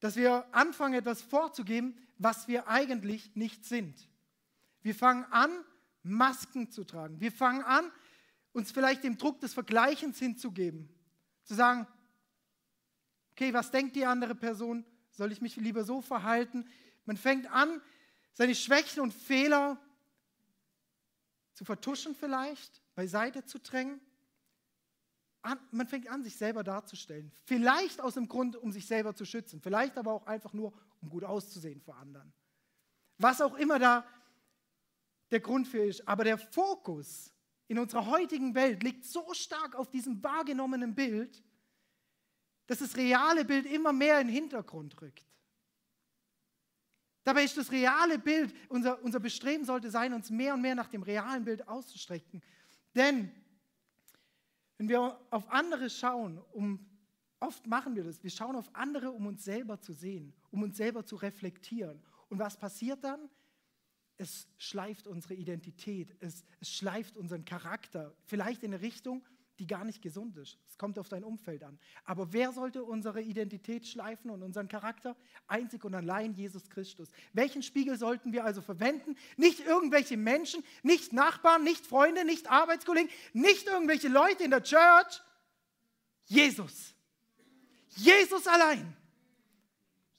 dass 0.00 0.16
wir 0.16 0.46
anfangen, 0.54 0.94
etwas 0.94 1.20
vorzugeben, 1.20 1.96
was 2.18 2.48
wir 2.48 2.68
eigentlich 2.68 3.34
nicht 3.36 3.64
sind. 3.64 4.08
Wir 4.82 4.94
fangen 4.94 5.24
an, 5.30 5.50
Masken 6.02 6.70
zu 6.70 6.84
tragen. 6.84 7.20
Wir 7.20 7.32
fangen 7.32 7.62
an, 7.62 7.90
uns 8.52 8.72
vielleicht 8.72 9.04
dem 9.04 9.18
Druck 9.18 9.40
des 9.40 9.52
Vergleichens 9.52 10.18
hinzugeben. 10.18 10.88
Zu 11.44 11.54
sagen, 11.54 11.86
okay, 13.32 13.52
was 13.52 13.70
denkt 13.70 13.96
die 13.96 14.06
andere 14.06 14.34
Person? 14.34 14.86
Soll 15.10 15.32
ich 15.32 15.42
mich 15.42 15.56
lieber 15.56 15.84
so 15.84 16.00
verhalten? 16.00 16.66
Man 17.04 17.18
fängt 17.18 17.50
an, 17.52 17.82
seine 18.32 18.54
Schwächen 18.54 19.02
und 19.02 19.12
Fehler 19.12 19.78
zu 21.60 21.66
vertuschen 21.66 22.14
vielleicht, 22.14 22.80
beiseite 22.94 23.44
zu 23.44 23.58
drängen. 23.58 24.00
Man 25.72 25.86
fängt 25.86 26.08
an, 26.08 26.22
sich 26.22 26.34
selber 26.34 26.64
darzustellen. 26.64 27.30
Vielleicht 27.44 28.00
aus 28.00 28.14
dem 28.14 28.28
Grund, 28.28 28.56
um 28.56 28.72
sich 28.72 28.86
selber 28.86 29.14
zu 29.14 29.26
schützen. 29.26 29.60
Vielleicht 29.60 29.98
aber 29.98 30.14
auch 30.14 30.26
einfach 30.26 30.54
nur, 30.54 30.72
um 31.02 31.10
gut 31.10 31.22
auszusehen 31.22 31.82
vor 31.82 31.96
anderen. 31.96 32.32
Was 33.18 33.42
auch 33.42 33.58
immer 33.58 33.78
da 33.78 34.06
der 35.32 35.40
Grund 35.40 35.68
für 35.68 35.84
ist. 35.84 36.08
Aber 36.08 36.24
der 36.24 36.38
Fokus 36.38 37.30
in 37.68 37.78
unserer 37.78 38.06
heutigen 38.06 38.54
Welt 38.54 38.82
liegt 38.82 39.04
so 39.04 39.34
stark 39.34 39.74
auf 39.74 39.90
diesem 39.90 40.22
wahrgenommenen 40.22 40.94
Bild, 40.94 41.44
dass 42.68 42.78
das 42.78 42.96
reale 42.96 43.44
Bild 43.44 43.66
immer 43.66 43.92
mehr 43.92 44.18
in 44.18 44.28
den 44.28 44.34
Hintergrund 44.34 44.98
rückt. 45.02 45.29
Dabei 47.24 47.44
ist 47.44 47.56
das 47.56 47.70
reale 47.70 48.18
Bild, 48.18 48.54
unser, 48.68 49.02
unser 49.02 49.20
Bestreben 49.20 49.64
sollte 49.64 49.90
sein, 49.90 50.12
uns 50.14 50.30
mehr 50.30 50.54
und 50.54 50.62
mehr 50.62 50.74
nach 50.74 50.88
dem 50.88 51.02
realen 51.02 51.44
Bild 51.44 51.68
auszustrecken. 51.68 52.42
Denn 52.94 53.30
wenn 54.78 54.88
wir 54.88 55.20
auf 55.30 55.50
andere 55.50 55.90
schauen, 55.90 56.38
um, 56.52 56.86
oft 57.38 57.66
machen 57.66 57.94
wir 57.94 58.04
das, 58.04 58.22
wir 58.22 58.30
schauen 58.30 58.56
auf 58.56 58.74
andere, 58.74 59.10
um 59.10 59.26
uns 59.26 59.44
selber 59.44 59.80
zu 59.80 59.92
sehen, 59.92 60.32
um 60.50 60.62
uns 60.62 60.78
selber 60.78 61.04
zu 61.04 61.16
reflektieren. 61.16 62.02
Und 62.30 62.38
was 62.38 62.56
passiert 62.56 63.04
dann? 63.04 63.28
Es 64.16 64.48
schleift 64.56 65.06
unsere 65.06 65.34
Identität, 65.34 66.16
es, 66.20 66.44
es 66.60 66.72
schleift 66.72 67.16
unseren 67.16 67.44
Charakter, 67.44 68.14
vielleicht 68.24 68.62
in 68.62 68.72
eine 68.72 68.82
Richtung, 68.82 69.22
die 69.60 69.66
gar 69.66 69.84
nicht 69.84 70.00
gesund 70.00 70.38
ist. 70.38 70.58
Es 70.66 70.78
kommt 70.78 70.98
auf 70.98 71.10
dein 71.10 71.22
Umfeld 71.22 71.62
an. 71.62 71.78
Aber 72.04 72.32
wer 72.32 72.50
sollte 72.52 72.82
unsere 72.82 73.20
Identität 73.20 73.86
schleifen 73.86 74.30
und 74.30 74.42
unseren 74.42 74.68
Charakter? 74.68 75.14
Einzig 75.46 75.84
und 75.84 75.94
allein 75.94 76.32
Jesus 76.32 76.70
Christus. 76.70 77.10
Welchen 77.34 77.62
Spiegel 77.62 77.98
sollten 77.98 78.32
wir 78.32 78.44
also 78.44 78.62
verwenden? 78.62 79.16
Nicht 79.36 79.60
irgendwelche 79.60 80.16
Menschen, 80.16 80.64
nicht 80.82 81.12
Nachbarn, 81.12 81.62
nicht 81.62 81.86
Freunde, 81.86 82.24
nicht 82.24 82.50
Arbeitskollegen, 82.50 83.10
nicht 83.34 83.66
irgendwelche 83.66 84.08
Leute 84.08 84.44
in 84.44 84.50
der 84.50 84.62
Church. 84.62 85.20
Jesus. 86.24 86.94
Jesus 87.90 88.46
allein. 88.46 88.96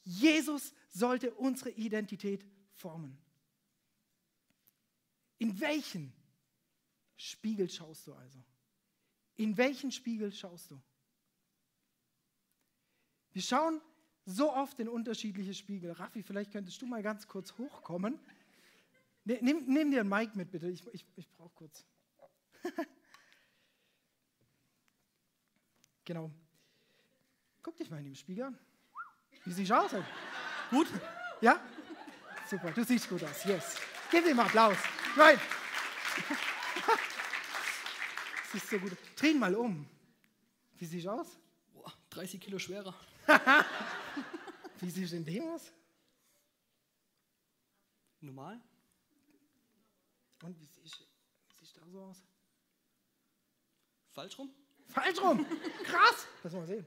Jesus 0.04 0.72
sollte 0.90 1.32
unsere 1.32 1.72
Identität 1.72 2.46
formen. 2.74 3.18
In 5.40 5.60
welchen 5.60 6.14
Spiegel 7.16 7.68
schaust 7.68 8.06
du 8.06 8.14
also? 8.14 8.44
In 9.42 9.58
welchen 9.58 9.92
Spiegel 9.92 10.32
schaust 10.32 10.70
du? 10.70 10.80
Wir 13.32 13.42
schauen 13.42 13.82
so 14.24 14.54
oft 14.54 14.80
in 14.80 14.88
unterschiedliche 14.88 15.56
Spiegel. 15.56 15.94
Raffi, 15.94 16.22
vielleicht 16.22 16.52
könntest 16.52 16.80
du 16.80 16.86
mal 16.86 17.02
ganz 17.02 17.28
kurz 17.28 17.58
hochkommen. 17.58 18.20
Ne, 19.24 19.40
nimm, 19.42 19.66
nimm 19.66 19.90
dir 19.90 20.02
ein 20.02 20.10
Mic 20.10 20.36
mit, 20.36 20.52
bitte. 20.52 20.68
Ich, 20.68 20.86
ich, 20.94 21.08
ich 21.16 21.28
brauche 21.32 21.50
kurz. 21.56 21.84
genau. 26.06 26.30
Guck 27.64 27.76
dich 27.78 27.90
mal 27.90 27.98
in 27.98 28.06
den 28.06 28.16
Spiegel 28.16 28.44
an. 28.44 28.60
Wie 29.44 29.54
siehst 29.54 29.72
du 29.72 29.76
aus? 29.76 29.92
Gut? 30.70 30.88
Ja? 31.42 31.60
Super, 32.48 32.70
du 32.70 32.84
siehst 32.84 33.10
gut 33.10 33.24
aus. 33.24 33.44
Yes. 33.46 33.78
Gib 34.12 34.24
ihm 34.28 34.40
Applaus. 34.40 34.78
Right. 35.18 35.40
Siehst 38.51 38.70
so 38.70 38.79
gut. 38.79 38.98
Dreh 39.15 39.31
ihn 39.31 39.39
mal 39.39 39.55
um. 39.55 39.88
Wie 40.77 40.86
siehst 40.86 41.05
du 41.05 41.12
aus? 41.12 41.38
Boah, 41.74 41.93
30 42.10 42.41
Kilo 42.41 42.60
schwerer. 42.60 42.93
Wie 44.79 44.89
siehst 44.89 45.13
du 45.13 45.17
in 45.17 45.25
dem 45.25 45.43
aus? 45.50 45.72
Normal. 48.20 48.60
Und 50.43 50.60
wie 50.60 50.65
siehst 50.65 51.00
du 51.00 51.79
da 51.79 51.88
so 51.88 52.01
aus? 52.01 52.24
Falsch 54.13 54.38
rum? 54.38 54.53
Falsch 54.88 55.22
rum! 55.22 55.46
Krass! 55.84 56.27
Lass 56.43 56.53
mal 56.53 56.65
sehen. 56.65 56.86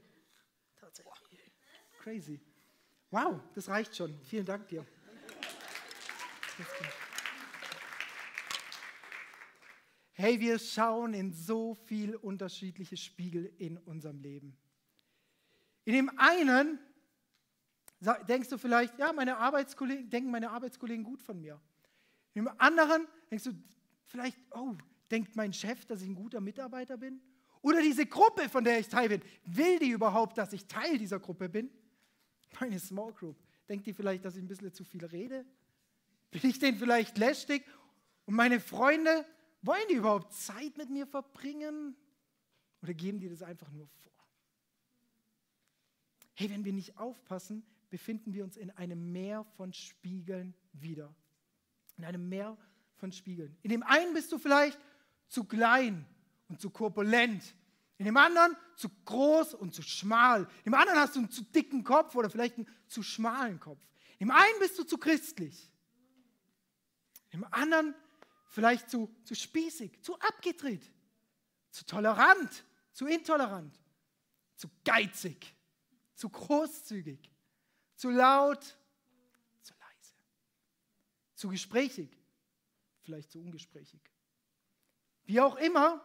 Tatsächlich. 0.75 1.51
Crazy. 1.99 2.39
Wow, 3.09 3.39
das 3.53 3.67
reicht 3.69 3.95
schon. 3.95 4.19
Vielen 4.23 4.45
Dank 4.45 4.67
dir. 4.67 4.85
Hey, 10.17 10.39
wir 10.39 10.59
schauen 10.59 11.13
in 11.13 11.33
so 11.33 11.73
viel 11.73 12.15
unterschiedliche 12.15 12.95
Spiegel 12.95 13.51
in 13.57 13.77
unserem 13.79 14.21
Leben. 14.21 14.55
In 15.83 15.91
dem 15.91 16.11
einen 16.17 16.79
denkst 18.25 18.47
du 18.47 18.57
vielleicht, 18.57 18.97
ja, 18.97 19.11
meine 19.11 19.35
Arbeitskollegen, 19.35 20.09
denken 20.09 20.31
meine 20.31 20.51
Arbeitskollegen 20.51 21.03
gut 21.03 21.21
von 21.21 21.41
mir. 21.41 21.59
In 22.33 22.45
dem 22.45 22.53
anderen 22.59 23.05
denkst 23.29 23.43
du 23.43 23.51
vielleicht, 24.05 24.37
oh, 24.51 24.75
denkt 25.11 25.35
mein 25.35 25.51
Chef, 25.51 25.83
dass 25.85 26.01
ich 26.01 26.07
ein 26.07 26.15
guter 26.15 26.39
Mitarbeiter 26.39 26.95
bin? 26.95 27.19
Oder 27.61 27.81
diese 27.81 28.05
Gruppe, 28.05 28.47
von 28.47 28.63
der 28.63 28.79
ich 28.79 28.87
Teil 28.87 29.09
bin, 29.09 29.21
will 29.43 29.79
die 29.79 29.89
überhaupt, 29.89 30.37
dass 30.37 30.53
ich 30.53 30.65
Teil 30.65 30.97
dieser 30.97 31.19
Gruppe 31.19 31.49
bin? 31.49 31.69
Meine 32.61 32.79
Small 32.79 33.11
Group, 33.11 33.35
denkt 33.67 33.85
die 33.85 33.93
vielleicht, 33.93 34.23
dass 34.23 34.37
ich 34.37 34.41
ein 34.41 34.47
bisschen 34.47 34.71
zu 34.71 34.85
viel 34.85 35.03
rede? 35.03 35.45
Bin 36.31 36.49
ich 36.49 36.57
denen 36.57 36.77
vielleicht 36.77 37.17
lästig? 37.17 37.65
Und 38.23 38.35
meine 38.35 38.61
Freunde, 38.61 39.25
wollen 39.65 39.87
die 39.89 39.95
überhaupt 39.95 40.33
Zeit 40.33 40.77
mit 40.77 40.89
mir 40.89 41.07
verbringen 41.07 41.95
oder 42.81 42.93
geben 42.93 43.19
die 43.19 43.29
das 43.29 43.41
einfach 43.41 43.71
nur 43.71 43.87
vor? 43.87 44.11
Hey, 46.33 46.49
wenn 46.49 46.65
wir 46.65 46.73
nicht 46.73 46.97
aufpassen, 46.97 47.65
befinden 47.89 48.33
wir 48.33 48.43
uns 48.43 48.57
in 48.57 48.71
einem 48.71 49.11
Meer 49.11 49.43
von 49.55 49.71
Spiegeln 49.73 50.53
wieder. 50.73 51.15
In 51.97 52.03
einem 52.03 52.27
Meer 52.27 52.57
von 52.95 53.11
Spiegeln. 53.11 53.57
In 53.61 53.69
dem 53.69 53.83
einen 53.83 54.13
bist 54.13 54.31
du 54.31 54.37
vielleicht 54.37 54.79
zu 55.27 55.45
klein 55.45 56.05
und 56.49 56.59
zu 56.59 56.69
korpulent. 56.69 57.55
In 57.97 58.05
dem 58.05 58.17
anderen 58.17 58.57
zu 58.75 58.89
groß 59.05 59.53
und 59.53 59.73
zu 59.73 59.81
schmal. 59.81 60.47
Dem 60.65 60.73
anderen 60.73 60.99
hast 60.99 61.15
du 61.15 61.19
einen 61.19 61.31
zu 61.31 61.43
dicken 61.43 61.83
Kopf 61.83 62.15
oder 62.15 62.29
vielleicht 62.29 62.57
einen 62.57 62.67
zu 62.87 63.01
schmalen 63.01 63.59
Kopf. 63.59 63.79
Dem 64.19 64.31
einen 64.31 64.59
bist 64.59 64.77
du 64.77 64.83
zu 64.83 64.97
christlich. 64.97 65.71
Dem 67.31 67.45
anderen 67.51 67.95
vielleicht 68.55 68.89
zu, 68.89 69.13
zu 69.25 69.35
spießig, 69.35 70.01
zu 70.01 70.17
abgedreht, 70.17 70.89
zu 71.71 71.85
tolerant, 71.85 72.63
zu 72.93 73.05
intolerant, 73.05 73.77
zu 74.55 74.69
geizig, 74.85 75.53
zu 76.15 76.29
großzügig, 76.29 77.29
zu 77.97 78.11
laut, 78.11 78.63
zu 79.61 79.73
leise, 79.73 80.15
zu 81.35 81.49
gesprächig, 81.49 82.17
vielleicht 83.01 83.29
zu 83.29 83.39
ungesprächig. 83.39 84.01
Wie 85.25 85.41
auch 85.41 85.57
immer, 85.57 86.01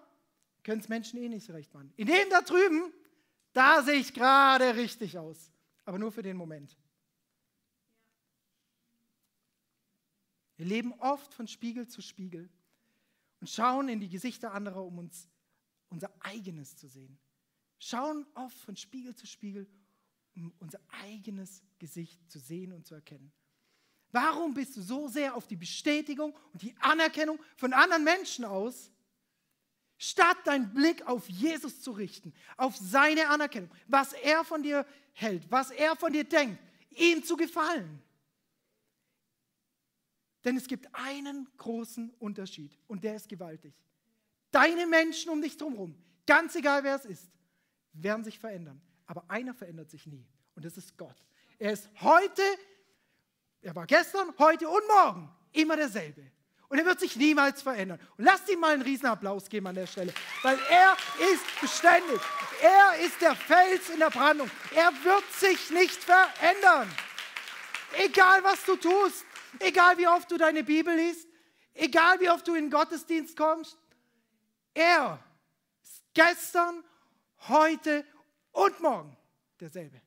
können 0.65 0.81
es 0.81 0.89
Menschen 0.89 1.23
eh 1.23 1.29
nicht 1.29 1.47
so 1.47 1.53
recht 1.53 1.73
machen. 1.73 1.93
In 1.97 2.09
dem 2.09 2.31
da 2.31 2.41
drüben, 2.41 2.93
da 3.53 3.85
sehe 3.85 4.01
ich 4.01 4.13
gerade 4.13 4.75
richtig 4.75 5.17
aus, 5.19 5.53
aber 5.85 6.01
nur 6.01 6.11
für 6.11 6.23
den 6.23 6.37
Moment. 6.37 6.77
Wir 10.61 10.67
leben 10.67 10.93
oft 10.99 11.33
von 11.33 11.49
Spiegel 11.49 11.89
zu 11.89 12.03
Spiegel 12.03 12.47
und 13.41 13.49
schauen 13.49 13.89
in 13.89 13.99
die 13.99 14.11
Gesichter 14.11 14.53
anderer, 14.53 14.85
um 14.85 14.99
uns 14.99 15.27
unser 15.89 16.13
eigenes 16.21 16.77
zu 16.77 16.87
sehen. 16.87 17.19
Schauen 17.79 18.27
oft 18.35 18.59
von 18.59 18.77
Spiegel 18.77 19.15
zu 19.15 19.27
Spiegel, 19.27 19.67
um 20.37 20.53
unser 20.59 20.79
eigenes 21.03 21.63
Gesicht 21.79 22.21
zu 22.31 22.39
sehen 22.39 22.75
und 22.75 22.87
zu 22.87 22.95
erkennen. 22.95 23.33
Warum 24.13 24.53
bist 24.53 24.77
du 24.77 24.83
so 24.83 25.09
sehr 25.09 25.35
auf 25.35 25.47
die 25.47 25.57
Bestätigung 25.57 26.37
und 26.53 26.61
die 26.61 26.77
Anerkennung 26.81 27.41
von 27.57 27.73
anderen 27.73 28.05
Menschen 28.05 28.45
aus, 28.45 28.91
statt 29.97 30.37
deinen 30.45 30.75
Blick 30.75 31.07
auf 31.07 31.27
Jesus 31.31 31.81
zu 31.81 31.93
richten, 31.93 32.35
auf 32.59 32.77
seine 32.77 33.31
Anerkennung, 33.31 33.71
was 33.89 34.13
er 34.13 34.45
von 34.45 34.63
dir 34.63 34.85
hält, 35.15 35.51
was 35.51 35.71
er 35.71 35.97
von 35.97 36.13
dir 36.13 36.25
denkt, 36.25 36.63
ihm 36.91 37.25
zu 37.25 37.39
gefallen? 37.39 38.03
Denn 40.45 40.57
es 40.57 40.67
gibt 40.67 40.89
einen 40.95 41.49
großen 41.57 42.11
Unterschied 42.19 42.77
und 42.87 43.05
der 43.05 43.17
ist 43.17 43.29
gewaltig. 43.29 43.75
Deine 44.51 44.87
Menschen 44.87 45.31
um 45.31 45.43
dich 45.43 45.57
drumherum, 45.57 45.95
ganz 46.27 46.55
egal 46.55 46.83
wer 46.83 46.97
es 46.97 47.05
ist, 47.05 47.31
werden 47.93 48.25
sich 48.25 48.39
verändern. 48.39 48.81
Aber 49.07 49.25
einer 49.29 49.55
verändert 49.55 49.91
sich 49.91 50.07
nie 50.07 50.27
und 50.55 50.65
das 50.65 50.77
ist 50.77 50.97
Gott. 50.97 51.17
Er 51.59 51.73
ist 51.73 51.89
heute, 52.01 52.43
er 53.61 53.75
war 53.75 53.87
gestern, 53.87 54.33
heute 54.39 54.69
und 54.69 54.83
morgen 54.87 55.31
immer 55.53 55.77
derselbe. 55.77 56.23
Und 56.69 56.79
er 56.79 56.87
wird 56.87 57.01
sich 57.01 57.17
niemals 57.17 57.63
verändern. 57.63 57.99
Und 58.17 58.25
lasst 58.25 58.49
ihm 58.49 58.61
mal 58.61 58.73
einen 58.73 58.83
Riesenapplaus 58.83 59.49
geben 59.49 59.67
an 59.67 59.75
der 59.75 59.89
Stelle, 59.89 60.15
weil 60.43 60.57
er 60.71 60.97
ist 61.33 61.61
beständig. 61.61 62.21
Er 62.63 63.05
ist 63.05 63.21
der 63.21 63.35
Fels 63.35 63.91
in 63.91 63.99
der 63.99 64.11
Brandung. 64.11 64.49
Er 64.75 64.93
wird 65.05 65.25
sich 65.33 65.71
nicht 65.71 65.97
verändern. 66.03 66.89
Egal 67.99 68.45
was 68.45 68.65
du 68.65 68.77
tust, 68.77 69.27
egal 69.59 69.99
wie 69.99 70.07
oft 70.07 70.31
du 70.31 70.37
deine 70.37 70.65
Bibel 70.65 70.95
liest, 70.95 71.29
egal 71.75 72.21
wie 72.21 72.31
oft 72.31 72.47
du 72.47 72.55
in 72.55 72.65
den 72.65 72.71
Gottesdienst 72.71 73.37
kommst, 73.37 73.77
er 74.75 75.23
ist 75.83 76.05
gestern, 76.15 76.85
heute 77.49 78.05
und 78.53 78.81
morgen 78.81 79.17
derselbe. 79.59 80.01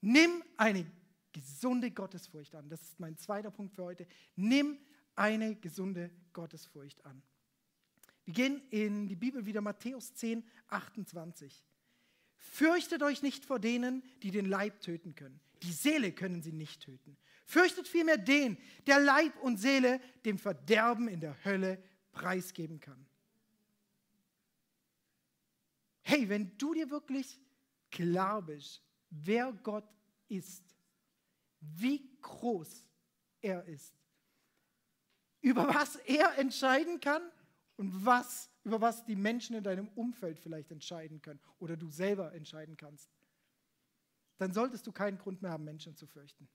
Nimm 0.00 0.42
eine 0.56 0.86
gesunde 1.32 1.90
Gottesfurcht 1.90 2.54
an. 2.54 2.68
Das 2.68 2.82
ist 2.82 3.00
mein 3.00 3.16
zweiter 3.16 3.50
Punkt 3.50 3.74
für 3.74 3.84
heute. 3.84 4.06
Nimm 4.36 4.78
eine 5.16 5.56
gesunde 5.56 6.10
Gottesfurcht 6.32 7.04
an. 7.06 7.22
Wir 8.24 8.34
gehen 8.34 8.62
in 8.70 9.08
die 9.08 9.16
Bibel 9.16 9.44
wieder 9.46 9.60
Matthäus 9.60 10.14
10, 10.14 10.44
28. 10.68 11.64
Fürchtet 12.36 13.02
euch 13.02 13.22
nicht 13.22 13.44
vor 13.44 13.58
denen, 13.58 14.02
die 14.22 14.30
den 14.30 14.46
Leib 14.46 14.80
töten 14.80 15.14
können. 15.14 15.40
Die 15.62 15.72
Seele 15.72 16.12
können 16.12 16.42
sie 16.42 16.52
nicht 16.52 16.82
töten. 16.82 17.16
Fürchtet 17.44 17.86
vielmehr 17.86 18.18
den, 18.18 18.58
der 18.86 19.00
Leib 19.00 19.36
und 19.42 19.58
Seele 19.58 20.00
dem 20.24 20.38
Verderben 20.38 21.08
in 21.08 21.20
der 21.20 21.44
Hölle 21.44 21.82
preisgeben 22.12 22.80
kann. 22.80 23.06
Hey, 26.02 26.28
wenn 26.28 26.56
du 26.58 26.74
dir 26.74 26.90
wirklich 26.90 27.40
klar 27.90 28.42
bist, 28.42 28.82
wer 29.10 29.52
Gott 29.52 29.88
ist, 30.28 30.62
wie 31.60 32.10
groß 32.20 32.86
er 33.40 33.64
ist, 33.64 33.94
über 35.40 35.68
was 35.68 35.96
er 35.96 36.38
entscheiden 36.38 37.00
kann 37.00 37.22
und 37.76 38.04
was, 38.04 38.50
über 38.64 38.80
was 38.80 39.04
die 39.04 39.16
Menschen 39.16 39.56
in 39.56 39.64
deinem 39.64 39.88
Umfeld 39.88 40.38
vielleicht 40.38 40.70
entscheiden 40.70 41.20
können 41.20 41.40
oder 41.58 41.76
du 41.76 41.88
selber 41.88 42.32
entscheiden 42.32 42.76
kannst, 42.76 43.10
dann 44.38 44.52
solltest 44.52 44.86
du 44.86 44.92
keinen 44.92 45.18
Grund 45.18 45.42
mehr 45.42 45.50
haben, 45.50 45.64
Menschen 45.64 45.94
zu 45.96 46.06
fürchten. 46.06 46.48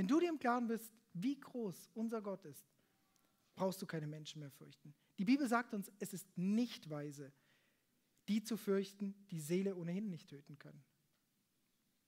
Wenn 0.00 0.08
du 0.08 0.18
dir 0.18 0.30
im 0.30 0.38
Klaren 0.38 0.66
bist, 0.66 0.90
wie 1.12 1.38
groß 1.38 1.90
unser 1.92 2.22
Gott 2.22 2.46
ist, 2.46 2.64
brauchst 3.54 3.82
du 3.82 3.86
keine 3.86 4.06
Menschen 4.06 4.40
mehr 4.40 4.50
fürchten. 4.50 4.94
Die 5.18 5.26
Bibel 5.26 5.46
sagt 5.46 5.74
uns, 5.74 5.92
es 5.98 6.14
ist 6.14 6.26
nicht 6.38 6.88
weise, 6.88 7.30
die 8.26 8.42
zu 8.42 8.56
fürchten, 8.56 9.14
die 9.30 9.40
Seele 9.40 9.76
ohnehin 9.76 10.08
nicht 10.08 10.30
töten 10.30 10.58
können. 10.58 10.82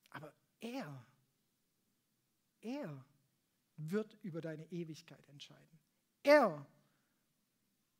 Aber 0.09 0.33
er 0.61 1.07
er 2.63 3.05
wird 3.77 4.17
über 4.23 4.41
deine 4.41 4.65
Ewigkeit 4.73 5.29
entscheiden. 5.29 5.79
Er 6.23 6.67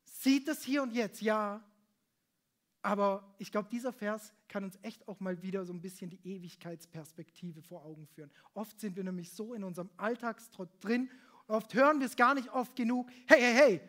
sieht 0.07 0.49
das 0.49 0.63
hier 0.63 0.83
und 0.83 0.95
jetzt, 0.95 1.21
ja. 1.21 1.63
Aber 2.83 3.35
ich 3.39 3.53
glaube, 3.53 3.69
dieser 3.71 3.93
Vers 3.93 4.33
kann 4.49 4.65
uns 4.65 4.79
echt 4.83 5.07
auch 5.07 5.21
mal 5.21 5.41
wieder 5.43 5.65
so 5.65 5.73
ein 5.73 5.81
bisschen 5.81 6.11
die 6.11 6.21
Ewigkeitsperspektive 6.25 7.63
vor 7.63 7.85
Augen 7.85 8.07
führen. 8.09 8.31
Oft 8.55 8.81
sind 8.81 8.97
wir 8.97 9.05
nämlich 9.05 9.31
so 9.33 9.55
in 9.55 9.63
unserem 9.63 9.89
Alltagstrott 9.97 10.69
drin, 10.81 11.09
oft 11.47 11.75
hören 11.75 12.01
wir 12.01 12.07
es 12.07 12.17
gar 12.17 12.35
nicht 12.35 12.53
oft 12.53 12.75
genug. 12.75 13.09
Hey, 13.27 13.41
hey, 13.41 13.55
hey, 13.55 13.81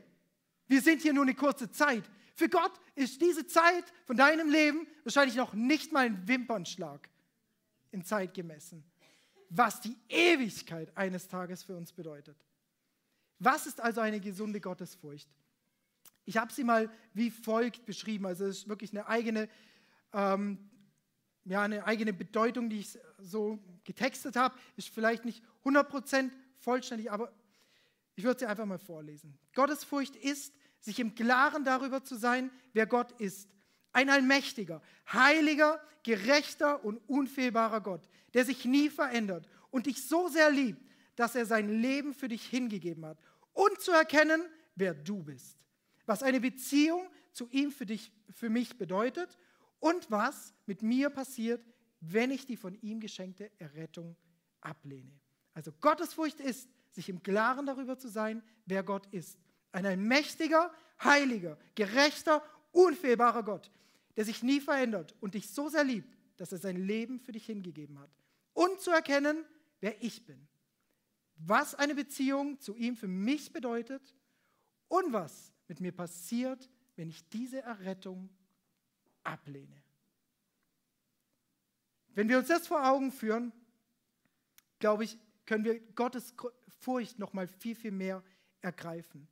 wir 0.67 0.81
sind 0.81 1.01
hier 1.01 1.13
nur 1.13 1.23
eine 1.23 1.33
kurze 1.33 1.71
Zeit. 1.71 2.03
Für 2.35 2.49
Gott 2.49 2.73
ist 2.95 3.21
diese 3.21 3.45
Zeit 3.47 3.85
von 4.05 4.15
deinem 4.15 4.49
Leben 4.49 4.87
wahrscheinlich 5.03 5.35
noch 5.35 5.53
nicht 5.53 5.91
mal 5.91 6.05
ein 6.05 6.27
Wimpernschlag 6.27 7.09
in 7.91 8.03
Zeit 8.03 8.33
gemessen 8.33 8.83
was 9.55 9.79
die 9.79 9.95
Ewigkeit 10.09 10.95
eines 10.97 11.27
Tages 11.27 11.63
für 11.63 11.75
uns 11.75 11.93
bedeutet. 11.93 12.35
Was 13.37 13.67
ist 13.67 13.79
also 13.79 14.01
eine 14.01 14.19
gesunde 14.19 14.59
Gottesfurcht? 14.59 15.29
Ich 16.25 16.37
habe 16.37 16.51
sie 16.53 16.63
mal 16.63 16.89
wie 17.13 17.31
folgt 17.31 17.85
beschrieben. 17.85 18.25
Also 18.25 18.45
es 18.45 18.59
ist 18.59 18.69
wirklich 18.69 18.91
eine 18.91 19.07
eigene, 19.07 19.49
ähm, 20.13 20.57
ja, 21.45 21.61
eine 21.61 21.85
eigene 21.85 22.13
Bedeutung, 22.13 22.69
die 22.69 22.79
ich 22.79 22.97
so 23.19 23.59
getextet 23.83 24.35
habe. 24.35 24.55
Ist 24.77 24.89
vielleicht 24.89 25.25
nicht 25.25 25.43
100% 25.65 26.31
vollständig, 26.57 27.11
aber 27.11 27.31
ich 28.15 28.23
würde 28.23 28.39
sie 28.39 28.45
einfach 28.45 28.65
mal 28.65 28.79
vorlesen. 28.79 29.37
Gottesfurcht 29.53 30.15
ist, 30.15 30.53
sich 30.79 30.99
im 30.99 31.15
Klaren 31.15 31.63
darüber 31.63 32.03
zu 32.03 32.15
sein, 32.15 32.51
wer 32.73 32.85
Gott 32.85 33.11
ist. 33.19 33.49
Ein 33.91 34.09
allmächtiger, 34.09 34.81
heiliger, 35.11 35.81
gerechter 36.03 36.83
und 36.83 36.97
unfehlbarer 37.07 37.81
Gott, 37.81 38.07
der 38.33 38.45
sich 38.45 38.65
nie 38.65 38.89
verändert 38.89 39.47
und 39.71 39.85
dich 39.85 40.07
so 40.07 40.27
sehr 40.27 40.51
liebt, 40.51 40.81
dass 41.15 41.35
er 41.35 41.45
sein 41.45 41.69
Leben 41.81 42.13
für 42.13 42.27
dich 42.27 42.45
hingegeben 42.45 43.05
hat. 43.05 43.17
Und 43.53 43.79
zu 43.79 43.91
erkennen, 43.91 44.41
wer 44.75 44.93
du 44.93 45.23
bist. 45.23 45.62
Was 46.05 46.23
eine 46.23 46.39
Beziehung 46.39 47.07
zu 47.31 47.47
ihm 47.49 47.71
für, 47.71 47.85
dich, 47.85 48.11
für 48.29 48.49
mich 48.49 48.77
bedeutet 48.77 49.37
und 49.79 50.09
was 50.11 50.53
mit 50.65 50.81
mir 50.81 51.09
passiert, 51.09 51.65
wenn 51.99 52.31
ich 52.31 52.45
die 52.45 52.57
von 52.57 52.75
ihm 52.81 52.99
geschenkte 52.99 53.51
Errettung 53.59 54.15
ablehne. 54.61 55.11
Also 55.53 55.71
Gottesfurcht 55.71 56.39
ist, 56.39 56.69
sich 56.91 57.09
im 57.09 57.23
Klaren 57.23 57.65
darüber 57.65 57.97
zu 57.97 58.07
sein, 58.07 58.43
wer 58.65 58.83
Gott 58.83 59.07
ist. 59.07 59.39
Ein 59.71 59.85
allmächtiger, 59.85 60.71
heiliger, 61.03 61.57
gerechter, 61.75 62.43
unfehlbarer 62.71 63.43
Gott, 63.43 63.71
der 64.15 64.25
sich 64.25 64.43
nie 64.43 64.59
verändert 64.59 65.15
und 65.21 65.33
dich 65.33 65.49
so 65.49 65.69
sehr 65.69 65.83
liebt, 65.83 66.17
dass 66.37 66.51
er 66.51 66.57
sein 66.57 66.77
Leben 66.77 67.19
für 67.19 67.31
dich 67.31 67.45
hingegeben 67.45 67.99
hat. 67.99 68.11
Und 68.53 68.79
zu 68.81 68.91
erkennen, 68.91 69.45
wer 69.79 70.01
ich 70.03 70.25
bin. 70.25 70.47
Was 71.35 71.75
eine 71.75 71.95
Beziehung 71.95 72.59
zu 72.59 72.75
ihm 72.75 72.95
für 72.95 73.07
mich 73.07 73.51
bedeutet 73.53 74.15
und 74.87 75.13
was 75.13 75.52
mit 75.73 75.81
mir 75.81 75.91
passiert, 75.91 76.69
wenn 76.95 77.09
ich 77.09 77.27
diese 77.29 77.61
Errettung 77.61 78.29
ablehne. 79.23 79.81
Wenn 82.13 82.29
wir 82.29 82.37
uns 82.37 82.47
das 82.47 82.67
vor 82.67 82.87
Augen 82.87 83.11
führen, 83.11 83.51
glaube 84.77 85.03
ich, 85.03 85.17
können 85.47 85.63
wir 85.63 85.79
Gottes 85.95 86.35
Furcht 86.79 87.17
noch 87.17 87.33
mal 87.33 87.47
viel 87.47 87.75
viel 87.75 87.91
mehr 87.91 88.23
ergreifen. 88.61 89.27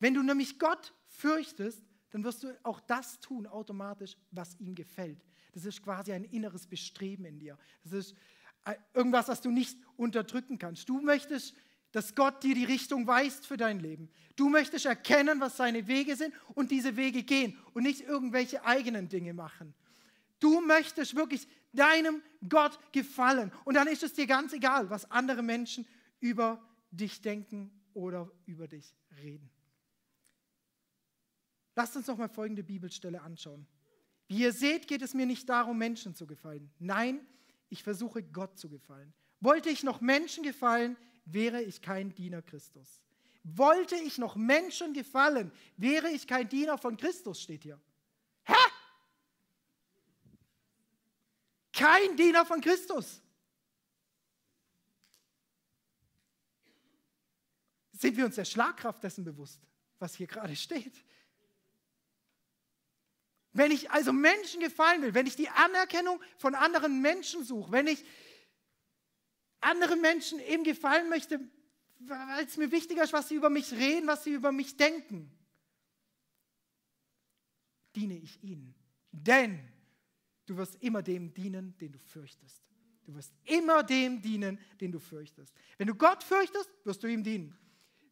Wenn 0.00 0.14
du 0.14 0.24
nämlich 0.24 0.58
Gott 0.58 0.92
fürchtest, 1.06 1.84
dann 2.10 2.24
wirst 2.24 2.42
du 2.42 2.58
auch 2.64 2.80
das 2.80 3.20
tun 3.20 3.46
automatisch, 3.46 4.16
was 4.32 4.58
ihm 4.58 4.74
gefällt. 4.74 5.24
Das 5.52 5.64
ist 5.64 5.82
quasi 5.82 6.12
ein 6.12 6.24
inneres 6.24 6.66
Bestreben 6.66 7.24
in 7.26 7.38
dir. 7.38 7.56
Das 7.84 7.92
ist 7.92 8.16
äh, 8.64 8.74
irgendwas, 8.92 9.28
was 9.28 9.40
du 9.40 9.52
nicht 9.52 9.78
unterdrücken 9.96 10.58
kannst. 10.58 10.88
Du 10.88 11.00
möchtest, 11.00 11.54
dass 11.94 12.16
Gott 12.16 12.42
dir 12.42 12.56
die 12.56 12.64
Richtung 12.64 13.06
weist 13.06 13.46
für 13.46 13.56
dein 13.56 13.78
Leben. 13.78 14.10
Du 14.34 14.48
möchtest 14.48 14.84
erkennen, 14.84 15.38
was 15.38 15.56
seine 15.56 15.86
Wege 15.86 16.16
sind 16.16 16.34
und 16.54 16.72
diese 16.72 16.96
Wege 16.96 17.22
gehen 17.22 17.56
und 17.72 17.84
nicht 17.84 18.00
irgendwelche 18.00 18.64
eigenen 18.64 19.08
Dinge 19.08 19.32
machen. 19.32 19.74
Du 20.40 20.60
möchtest 20.60 21.14
wirklich 21.14 21.46
deinem 21.72 22.20
Gott 22.48 22.76
gefallen 22.90 23.52
und 23.64 23.74
dann 23.74 23.86
ist 23.86 24.02
es 24.02 24.12
dir 24.12 24.26
ganz 24.26 24.52
egal, 24.52 24.90
was 24.90 25.08
andere 25.12 25.44
Menschen 25.44 25.86
über 26.18 26.60
dich 26.90 27.20
denken 27.20 27.70
oder 27.92 28.28
über 28.44 28.66
dich 28.66 28.92
reden. 29.22 29.48
Lasst 31.76 31.94
uns 31.94 32.08
noch 32.08 32.18
mal 32.18 32.28
folgende 32.28 32.64
Bibelstelle 32.64 33.22
anschauen. 33.22 33.68
Wie 34.26 34.38
ihr 34.38 34.52
seht, 34.52 34.88
geht 34.88 35.02
es 35.02 35.14
mir 35.14 35.26
nicht 35.26 35.48
darum, 35.48 35.78
Menschen 35.78 36.16
zu 36.16 36.26
gefallen. 36.26 36.72
Nein, 36.80 37.24
ich 37.68 37.84
versuche 37.84 38.20
Gott 38.24 38.58
zu 38.58 38.68
gefallen. 38.68 39.14
Wollte 39.38 39.70
ich 39.70 39.84
noch 39.84 40.00
Menschen 40.00 40.42
gefallen, 40.42 40.96
wäre 41.24 41.62
ich 41.62 41.80
kein 41.80 42.14
Diener 42.14 42.42
Christus. 42.42 43.00
Wollte 43.42 43.96
ich 43.96 44.18
noch 44.18 44.36
Menschen 44.36 44.94
gefallen, 44.94 45.52
wäre 45.76 46.10
ich 46.10 46.26
kein 46.26 46.48
Diener 46.48 46.78
von 46.78 46.96
Christus, 46.96 47.42
steht 47.42 47.62
hier. 47.62 47.80
Hä? 48.44 48.54
Kein 51.72 52.16
Diener 52.16 52.46
von 52.46 52.60
Christus. 52.60 53.20
Sind 57.92 58.16
wir 58.16 58.24
uns 58.26 58.36
der 58.36 58.44
Schlagkraft 58.44 59.02
dessen 59.02 59.24
bewusst, 59.24 59.60
was 59.98 60.14
hier 60.14 60.26
gerade 60.26 60.54
steht? 60.56 61.04
Wenn 63.52 63.70
ich 63.70 63.90
also 63.90 64.12
Menschen 64.12 64.60
gefallen 64.60 65.02
will, 65.02 65.14
wenn 65.14 65.26
ich 65.26 65.36
die 65.36 65.48
Anerkennung 65.48 66.20
von 66.38 66.54
anderen 66.54 67.00
Menschen 67.00 67.44
suche, 67.44 67.70
wenn 67.70 67.86
ich 67.86 68.04
anderen 69.64 70.00
Menschen 70.00 70.40
eben 70.40 70.64
gefallen 70.64 71.08
möchte, 71.08 71.40
weil 71.98 72.44
es 72.44 72.56
mir 72.56 72.70
wichtiger 72.70 73.04
ist, 73.04 73.12
was 73.12 73.28
sie 73.28 73.34
über 73.34 73.50
mich 73.50 73.72
reden, 73.72 74.06
was 74.06 74.24
sie 74.24 74.32
über 74.32 74.52
mich 74.52 74.76
denken, 74.76 75.30
diene 77.94 78.16
ich 78.16 78.42
ihnen. 78.42 78.74
Denn 79.10 79.60
du 80.46 80.56
wirst 80.56 80.76
immer 80.82 81.02
dem 81.02 81.32
dienen, 81.32 81.76
den 81.78 81.92
du 81.92 81.98
fürchtest. 81.98 82.62
Du 83.04 83.14
wirst 83.14 83.32
immer 83.44 83.82
dem 83.82 84.20
dienen, 84.22 84.58
den 84.80 84.90
du 84.92 84.98
fürchtest. 84.98 85.54
Wenn 85.76 85.86
du 85.86 85.94
Gott 85.94 86.22
fürchtest, 86.22 86.70
wirst 86.84 87.02
du 87.02 87.06
ihm 87.06 87.22
dienen. 87.22 87.56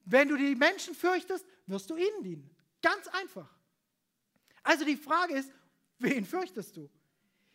Wenn 0.04 0.28
du 0.28 0.36
die 0.36 0.54
Menschen 0.54 0.94
fürchtest, 0.94 1.46
wirst 1.66 1.88
du 1.90 1.96
ihnen 1.96 2.22
dienen. 2.22 2.56
Ganz 2.82 3.08
einfach. 3.08 3.48
Also 4.62 4.84
die 4.84 4.96
Frage 4.96 5.34
ist, 5.34 5.50
wen 5.98 6.24
fürchtest 6.24 6.76
du? 6.76 6.90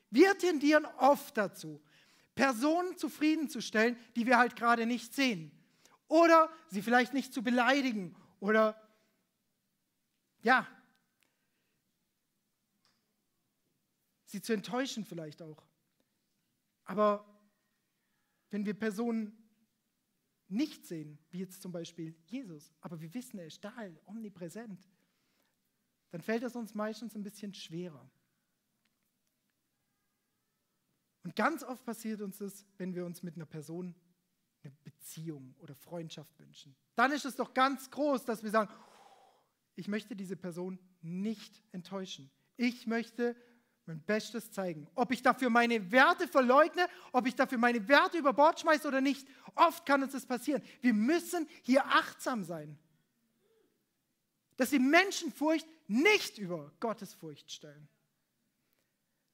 Wir 0.09 0.37
tendieren 0.37 0.85
oft 0.97 1.37
dazu, 1.37 1.81
Personen 2.37 2.95
zufriedenzustellen, 2.97 3.97
die 4.15 4.25
wir 4.25 4.37
halt 4.37 4.55
gerade 4.55 4.85
nicht 4.85 5.13
sehen. 5.13 5.51
Oder 6.07 6.49
sie 6.69 6.81
vielleicht 6.81 7.13
nicht 7.13 7.33
zu 7.33 7.43
beleidigen 7.43 8.15
oder 8.39 8.81
ja, 10.41 10.65
sie 14.23 14.41
zu 14.41 14.53
enttäuschen 14.53 15.03
vielleicht 15.03 15.41
auch. 15.41 15.65
Aber 16.85 17.25
wenn 18.51 18.65
wir 18.65 18.75
Personen 18.75 19.35
nicht 20.47 20.85
sehen, 20.85 21.19
wie 21.31 21.39
jetzt 21.39 21.61
zum 21.61 21.73
Beispiel 21.73 22.15
Jesus, 22.27 22.71
aber 22.79 23.01
wir 23.01 23.13
wissen, 23.13 23.39
er 23.39 23.47
ist 23.47 23.63
da, 23.65 23.73
omnipräsent, 24.05 24.87
dann 26.11 26.21
fällt 26.21 26.43
es 26.43 26.55
uns 26.55 26.73
meistens 26.73 27.15
ein 27.15 27.23
bisschen 27.23 27.53
schwerer. 27.53 28.09
Und 31.27 31.35
ganz 31.35 31.61
oft 31.61 31.83
passiert 31.83 32.21
uns 32.21 32.37
das, 32.37 32.65
wenn 32.77 32.95
wir 32.95 33.05
uns 33.05 33.21
mit 33.21 33.35
einer 33.35 33.45
Person 33.45 33.93
eine 34.63 34.71
Beziehung 34.85 35.53
oder 35.59 35.75
Freundschaft 35.75 36.39
wünschen. 36.39 36.73
Dann 36.95 37.11
ist 37.11 37.25
es 37.25 37.35
doch 37.35 37.53
ganz 37.53 37.91
groß, 37.91 38.23
dass 38.23 38.43
wir 38.43 38.49
sagen, 38.49 38.73
ich 39.75 39.89
möchte 39.89 40.15
diese 40.15 40.37
Person 40.37 40.79
nicht 41.01 41.61
enttäuschen. 41.73 42.31
Ich 42.55 42.87
möchte 42.87 43.35
mein 43.87 44.01
Bestes 44.03 44.53
zeigen. 44.53 44.87
Ob 44.95 45.11
ich 45.11 45.21
dafür 45.21 45.49
meine 45.49 45.91
Werte 45.91 46.29
verleugne, 46.29 46.87
ob 47.11 47.27
ich 47.27 47.35
dafür 47.35 47.57
meine 47.57 47.85
Werte 47.89 48.19
über 48.19 48.31
Bord 48.31 48.61
schmeiße 48.61 48.87
oder 48.87 49.01
nicht. 49.01 49.27
Oft 49.53 49.85
kann 49.85 50.01
uns 50.03 50.13
das 50.13 50.25
passieren. 50.25 50.63
Wir 50.79 50.93
müssen 50.93 51.45
hier 51.61 51.85
achtsam 51.87 52.45
sein. 52.45 52.79
Dass 54.55 54.69
die 54.69 54.79
Menschenfurcht 54.79 55.67
nicht 55.89 56.37
über 56.37 56.71
Gottesfurcht 56.79 57.51
stellen. 57.51 57.89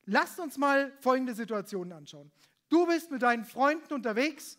Lasst 0.05 0.39
uns 0.39 0.57
mal 0.57 0.91
folgende 0.99 1.33
Situationen 1.33 1.93
anschauen. 1.93 2.31
Du 2.69 2.85
bist 2.85 3.11
mit 3.11 3.21
deinen 3.21 3.45
Freunden 3.45 3.93
unterwegs, 3.93 4.57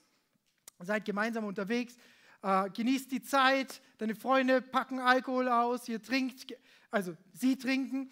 seid 0.80 1.04
gemeinsam 1.04 1.44
unterwegs, 1.44 1.96
äh, 2.42 2.70
genießt 2.70 3.10
die 3.10 3.22
Zeit, 3.22 3.82
deine 3.98 4.14
Freunde 4.14 4.62
packen 4.62 5.00
Alkohol 5.00 5.48
aus, 5.48 5.88
ihr 5.88 6.02
trinkt, 6.02 6.54
also 6.90 7.16
sie 7.32 7.56
trinken, 7.56 8.10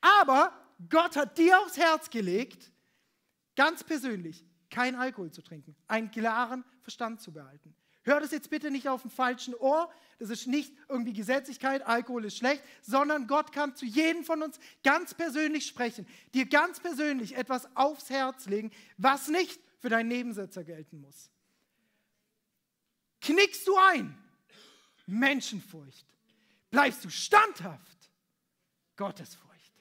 aber 0.00 0.52
Gott 0.88 1.16
hat 1.16 1.38
dir 1.38 1.58
aufs 1.60 1.76
Herz 1.76 2.10
gelegt, 2.10 2.72
ganz 3.56 3.84
persönlich, 3.84 4.44
kein 4.70 4.96
Alkohol 4.96 5.30
zu 5.30 5.42
trinken, 5.42 5.76
einen 5.86 6.10
klaren 6.10 6.64
Verstand 6.82 7.20
zu 7.20 7.32
behalten. 7.32 7.74
Hör 8.04 8.20
das 8.20 8.32
jetzt 8.32 8.50
bitte 8.50 8.70
nicht 8.70 8.88
auf 8.88 9.02
dem 9.02 9.10
falschen 9.10 9.54
Ohr. 9.54 9.90
Das 10.18 10.30
ist 10.30 10.46
nicht 10.46 10.72
irgendwie 10.88 11.12
Gesetzlichkeit, 11.12 11.82
Alkohol 11.86 12.26
ist 12.26 12.36
schlecht, 12.36 12.62
sondern 12.82 13.26
Gott 13.26 13.50
kann 13.50 13.74
zu 13.74 13.84
jedem 13.84 14.24
von 14.24 14.42
uns 14.42 14.60
ganz 14.84 15.14
persönlich 15.14 15.66
sprechen, 15.66 16.06
dir 16.34 16.46
ganz 16.46 16.80
persönlich 16.80 17.36
etwas 17.36 17.74
aufs 17.76 18.10
Herz 18.10 18.46
legen, 18.46 18.70
was 18.96 19.28
nicht 19.28 19.60
für 19.80 19.88
deinen 19.88 20.08
Nebensetzer 20.08 20.64
gelten 20.64 21.00
muss. 21.00 21.30
Knickst 23.20 23.66
du 23.66 23.76
ein? 23.76 24.16
Menschenfurcht. 25.06 26.06
Bleibst 26.70 27.04
du 27.04 27.10
standhaft? 27.10 28.10
Gottesfurcht. 28.96 29.72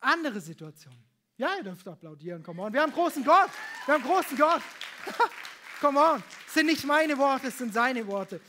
Andere 0.00 0.40
Situation. 0.40 0.96
Ja, 1.36 1.56
ihr 1.56 1.64
dürft 1.64 1.86
applaudieren, 1.86 2.42
come 2.42 2.62
on. 2.62 2.72
Wir 2.72 2.82
haben 2.82 2.92
großen 2.92 3.24
Gott. 3.24 3.50
Wir 3.86 3.94
haben 3.94 4.02
großen 4.02 4.36
Gott. 4.36 4.62
Come 5.82 5.98
on, 5.98 6.22
das 6.44 6.54
sind 6.54 6.66
nicht 6.66 6.84
meine 6.84 7.18
Worte, 7.18 7.48
es 7.48 7.58
sind 7.58 7.74
seine 7.74 8.06
Worte. 8.06 8.40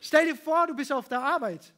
Stell 0.00 0.24
dir 0.24 0.34
vor, 0.34 0.66
du 0.66 0.74
bist 0.74 0.90
auf 0.90 1.06
der 1.06 1.20
Arbeit 1.20 1.74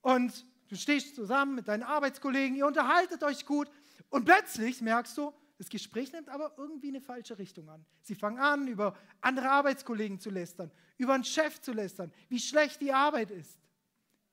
und 0.00 0.44
du 0.66 0.74
stehst 0.74 1.14
zusammen 1.14 1.54
mit 1.54 1.68
deinen 1.68 1.84
Arbeitskollegen, 1.84 2.56
ihr 2.56 2.66
unterhaltet 2.66 3.22
euch 3.22 3.46
gut 3.46 3.70
und 4.10 4.24
plötzlich 4.24 4.80
merkst 4.80 5.16
du, 5.16 5.32
das 5.58 5.68
Gespräch 5.68 6.12
nimmt 6.12 6.28
aber 6.28 6.52
irgendwie 6.58 6.88
eine 6.88 7.00
falsche 7.00 7.38
Richtung 7.38 7.68
an. 7.68 7.86
Sie 8.02 8.16
fangen 8.16 8.40
an, 8.40 8.66
über 8.66 8.98
andere 9.20 9.48
Arbeitskollegen 9.48 10.18
zu 10.18 10.30
lästern, 10.30 10.72
über 10.96 11.14
einen 11.14 11.22
Chef 11.22 11.60
zu 11.60 11.70
lästern, 11.70 12.12
wie 12.28 12.40
schlecht 12.40 12.80
die 12.80 12.92
Arbeit 12.92 13.30
ist. 13.30 13.56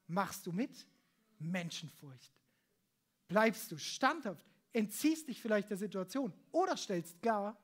Machst 0.08 0.48
du 0.48 0.52
mit? 0.52 0.88
Menschenfurcht. 1.38 2.32
Bleibst 3.28 3.72
du 3.72 3.78
standhaft? 3.78 4.48
Entziehst 4.72 5.28
dich 5.28 5.40
vielleicht 5.40 5.70
der 5.70 5.78
Situation 5.78 6.34
oder 6.52 6.78
stellst 6.78 7.22
klar, 7.22 7.56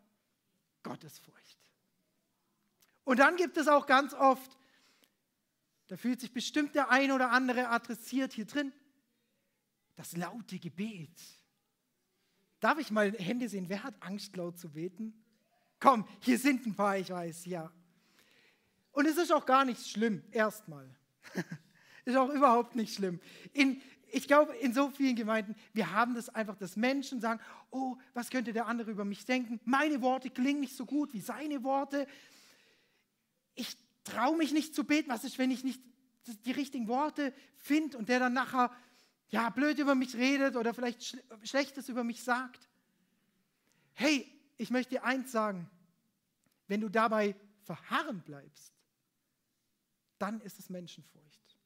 Gottesfurcht. 0.83 1.58
Und 3.09 3.17
dann 3.17 3.37
gibt 3.37 3.57
es 3.57 3.67
auch 3.67 3.87
ganz 3.87 4.13
oft, 4.13 4.55
da 5.87 5.97
fühlt 5.97 6.21
sich 6.21 6.31
bestimmt 6.31 6.75
der 6.75 6.91
ein 6.91 7.11
oder 7.11 7.31
andere 7.31 7.69
adressiert 7.69 8.33
hier 8.33 8.45
drin, 8.45 8.71
das 9.95 10.15
laute 10.15 10.59
Gebet. 10.59 11.19
Darf 12.59 12.77
ich 12.77 12.91
mal 12.91 13.11
Hände 13.13 13.49
sehen? 13.49 13.67
Wer 13.67 13.81
hat 13.81 13.95
Angst, 14.01 14.35
laut 14.35 14.59
zu 14.59 14.69
beten? 14.69 15.19
Komm, 15.79 16.07
hier 16.19 16.37
sind 16.37 16.67
ein 16.67 16.75
paar, 16.75 16.99
ich 16.99 17.09
weiß, 17.09 17.47
ja. 17.47 17.71
Und 18.91 19.07
es 19.07 19.17
ist 19.17 19.31
auch 19.31 19.47
gar 19.47 19.65
nicht 19.65 19.87
schlimm, 19.87 20.21
erstmal. 20.29 20.87
ist 22.05 22.15
auch 22.15 22.29
überhaupt 22.29 22.75
nicht 22.75 22.93
schlimm. 22.93 23.19
In, 23.53 23.81
ich 24.11 24.27
glaube, 24.27 24.55
in 24.57 24.71
so 24.71 24.91
vielen 24.91 25.15
Gemeinden, 25.15 25.55
wir 25.73 25.93
haben 25.93 26.13
das 26.13 26.29
einfach, 26.29 26.57
dass 26.57 26.75
Menschen 26.75 27.21
sagen, 27.21 27.41
oh, 27.71 27.97
was 28.13 28.29
könnte 28.29 28.53
der 28.53 28.67
andere 28.67 28.91
über 28.91 29.03
mich 29.03 29.25
denken? 29.25 29.59
Meine 29.65 29.99
Worte 30.03 30.29
klingen 30.29 30.59
nicht 30.59 30.75
so 30.75 30.85
gut 30.85 31.11
wie 31.11 31.21
seine 31.21 31.63
Worte 31.63 32.05
ich 33.59 33.77
traue 34.03 34.37
mich 34.37 34.51
nicht 34.51 34.73
zu 34.73 34.83
beten. 34.83 35.09
Was 35.09 35.23
ist, 35.23 35.37
wenn 35.37 35.51
ich 35.51 35.63
nicht 35.63 35.81
die 36.45 36.51
richtigen 36.51 36.87
Worte 36.87 37.33
finde 37.57 37.97
und 37.97 38.09
der 38.09 38.19
dann 38.19 38.33
nachher 38.33 38.71
ja, 39.29 39.49
blöd 39.49 39.77
über 39.79 39.95
mich 39.95 40.15
redet 40.15 40.55
oder 40.55 40.73
vielleicht 40.73 41.21
Schlechtes 41.43 41.89
über 41.89 42.03
mich 42.03 42.23
sagt? 42.23 42.67
Hey, 43.93 44.25
ich 44.57 44.69
möchte 44.69 44.95
dir 44.95 45.03
eins 45.03 45.31
sagen. 45.31 45.69
Wenn 46.67 46.81
du 46.81 46.89
dabei 46.89 47.35
verharren 47.63 48.21
bleibst, 48.21 48.73
dann 50.19 50.39
ist 50.41 50.59
es 50.59 50.69
Menschenfurcht. 50.69 51.57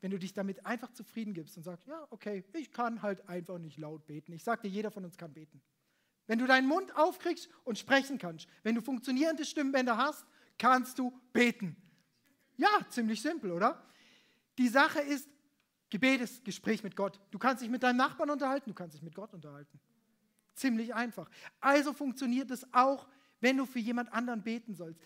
Wenn 0.00 0.10
du 0.10 0.18
dich 0.18 0.34
damit 0.34 0.66
einfach 0.66 0.92
zufrieden 0.92 1.34
gibst 1.34 1.56
und 1.56 1.62
sagst, 1.62 1.86
ja, 1.86 2.06
okay, 2.10 2.44
ich 2.52 2.70
kann 2.70 3.02
halt 3.02 3.28
einfach 3.28 3.58
nicht 3.58 3.78
laut 3.78 4.06
beten. 4.06 4.32
Ich 4.32 4.44
sage 4.44 4.62
dir, 4.62 4.68
jeder 4.68 4.90
von 4.90 5.04
uns 5.04 5.16
kann 5.16 5.32
beten. 5.32 5.62
Wenn 6.26 6.38
du 6.38 6.46
deinen 6.46 6.68
Mund 6.68 6.94
aufkriegst 6.96 7.48
und 7.64 7.78
sprechen 7.78 8.18
kannst, 8.18 8.48
wenn 8.62 8.74
du 8.74 8.82
funktionierende 8.82 9.44
Stimmbänder 9.44 9.96
hast 9.96 10.26
kannst 10.58 10.98
du 10.98 11.12
beten. 11.32 11.76
Ja, 12.56 12.68
ziemlich 12.88 13.20
simpel, 13.20 13.52
oder? 13.52 13.84
Die 14.58 14.68
Sache 14.68 15.00
ist, 15.00 15.28
Gebet 15.90 16.20
ist 16.20 16.44
Gespräch 16.44 16.82
mit 16.82 16.96
Gott. 16.96 17.20
Du 17.30 17.38
kannst 17.38 17.62
dich 17.62 17.70
mit 17.70 17.82
deinem 17.82 17.98
Nachbarn 17.98 18.30
unterhalten, 18.30 18.70
du 18.70 18.74
kannst 18.74 18.94
dich 18.94 19.02
mit 19.02 19.14
Gott 19.14 19.32
unterhalten. 19.34 19.78
Ziemlich 20.54 20.94
einfach. 20.94 21.28
Also 21.60 21.92
funktioniert 21.92 22.50
es 22.50 22.66
auch, 22.72 23.06
wenn 23.40 23.56
du 23.56 23.66
für 23.66 23.78
jemand 23.78 24.12
anderen 24.12 24.42
beten 24.42 24.74
sollst. 24.74 25.00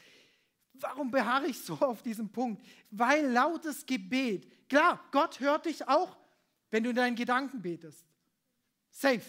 Warum 0.75 1.11
beharre 1.11 1.47
ich 1.47 1.61
so 1.61 1.75
auf 1.75 2.03
diesem 2.03 2.31
Punkt? 2.31 2.65
Weil 2.91 3.27
lautes 3.31 3.85
Gebet, 3.85 4.69
klar, 4.69 5.05
Gott 5.11 5.41
hört 5.41 5.67
dich 5.67 5.87
auch, 5.89 6.17
wenn 6.71 6.85
du 6.85 6.91
in 6.91 6.97
deinen 6.97 7.17
Gedanken 7.17 7.61
betest. 7.61 8.07
Safe. 8.91 9.23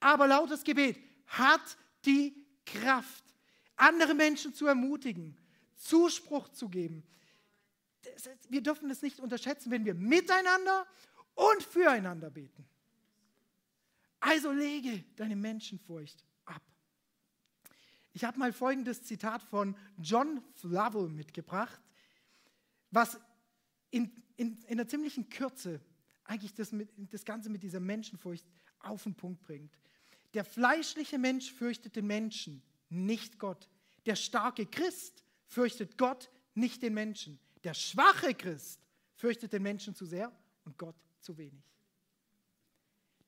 Aber 0.00 0.26
lautes 0.26 0.62
Gebet 0.62 0.98
hat 1.26 1.78
die 2.04 2.46
Kraft, 2.66 3.23
andere 3.76 4.14
Menschen 4.14 4.54
zu 4.54 4.66
ermutigen, 4.66 5.36
Zuspruch 5.76 6.48
zu 6.48 6.68
geben. 6.68 7.02
Wir 8.48 8.62
dürfen 8.62 8.90
es 8.90 9.02
nicht 9.02 9.20
unterschätzen, 9.20 9.70
wenn 9.70 9.84
wir 9.84 9.94
miteinander 9.94 10.86
und 11.34 11.62
füreinander 11.62 12.30
beten. 12.30 12.66
Also 14.20 14.52
lege 14.52 15.04
deine 15.16 15.36
Menschenfurcht 15.36 16.24
ab. 16.44 16.62
Ich 18.12 18.24
habe 18.24 18.38
mal 18.38 18.52
folgendes 18.52 19.02
Zitat 19.02 19.42
von 19.42 19.76
John 19.98 20.42
Flavel 20.54 21.08
mitgebracht, 21.08 21.80
was 22.90 23.18
in, 23.90 24.10
in, 24.36 24.62
in 24.62 24.78
einer 24.78 24.88
ziemlichen 24.88 25.28
Kürze 25.28 25.80
eigentlich 26.24 26.54
das, 26.54 26.72
mit, 26.72 26.90
das 27.12 27.24
Ganze 27.24 27.50
mit 27.50 27.62
dieser 27.62 27.80
Menschenfurcht 27.80 28.46
auf 28.80 29.02
den 29.02 29.14
Punkt 29.14 29.42
bringt. 29.42 29.76
Der 30.32 30.44
fleischliche 30.44 31.18
Mensch 31.18 31.52
fürchtet 31.52 31.96
den 31.96 32.06
Menschen, 32.06 32.62
nicht 32.94 33.38
Gott. 33.38 33.68
Der 34.06 34.16
starke 34.16 34.66
Christ 34.66 35.24
fürchtet 35.46 35.98
Gott, 35.98 36.30
nicht 36.54 36.82
den 36.82 36.94
Menschen. 36.94 37.38
Der 37.62 37.74
schwache 37.74 38.34
Christ 38.34 38.80
fürchtet 39.14 39.52
den 39.52 39.62
Menschen 39.62 39.94
zu 39.94 40.04
sehr 40.04 40.32
und 40.64 40.78
Gott 40.78 40.96
zu 41.20 41.36
wenig. 41.36 41.62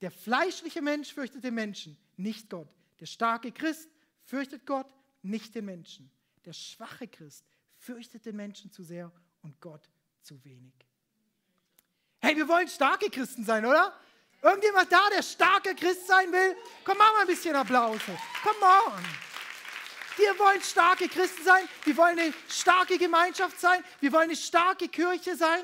Der 0.00 0.11
fleischliche 0.11 0.83
Mensch 0.83 1.12
fürchtet 1.12 1.44
den 1.44 1.55
Menschen, 1.55 1.96
nicht 2.16 2.50
Gott. 2.50 2.68
Der 3.00 3.07
starke 3.07 3.50
Christ 3.50 3.90
fürchtet 4.24 4.66
Gott, 4.66 4.92
nicht 5.22 5.55
den 5.55 5.64
Menschen. 5.64 6.11
Der 6.44 6.52
schwache 6.52 7.09
Christ 7.09 7.44
fürchtet 7.79 8.26
den 8.26 8.37
Menschen 8.37 8.70
zu 8.70 8.83
sehr 8.83 9.11
und 9.42 9.61
Gott 9.61 9.88
zu 10.22 10.42
wenig. 10.44 10.74
Hey, 12.20 12.37
wir 12.37 12.48
wollen 12.48 12.68
starke 12.68 13.09
Christen 13.11 13.44
sein, 13.44 13.64
oder? 13.64 13.98
Irgendjemand 14.42 14.90
da, 14.92 15.09
der 15.11 15.22
starke 15.22 15.74
Christ 15.74 16.07
sein 16.07 16.31
will? 16.31 16.57
Komm, 16.85 16.98
mach 16.98 17.12
mal 17.12 17.20
ein 17.22 17.26
bisschen 17.26 17.55
Applaus. 17.55 18.00
Come 18.05 18.66
on. 18.87 19.36
Wir 20.16 20.38
wollen 20.38 20.61
starke 20.62 21.09
Christen 21.09 21.44
sein. 21.44 21.64
Wir 21.85 21.96
wollen 21.96 22.18
eine 22.18 22.33
starke 22.48 22.98
Gemeinschaft 22.98 23.61
sein. 23.61 23.83
Wir 24.00 24.12
wollen 24.12 24.24
eine 24.24 24.37
starke 24.37 24.88
Kirche 24.88 25.37
sein. 25.37 25.62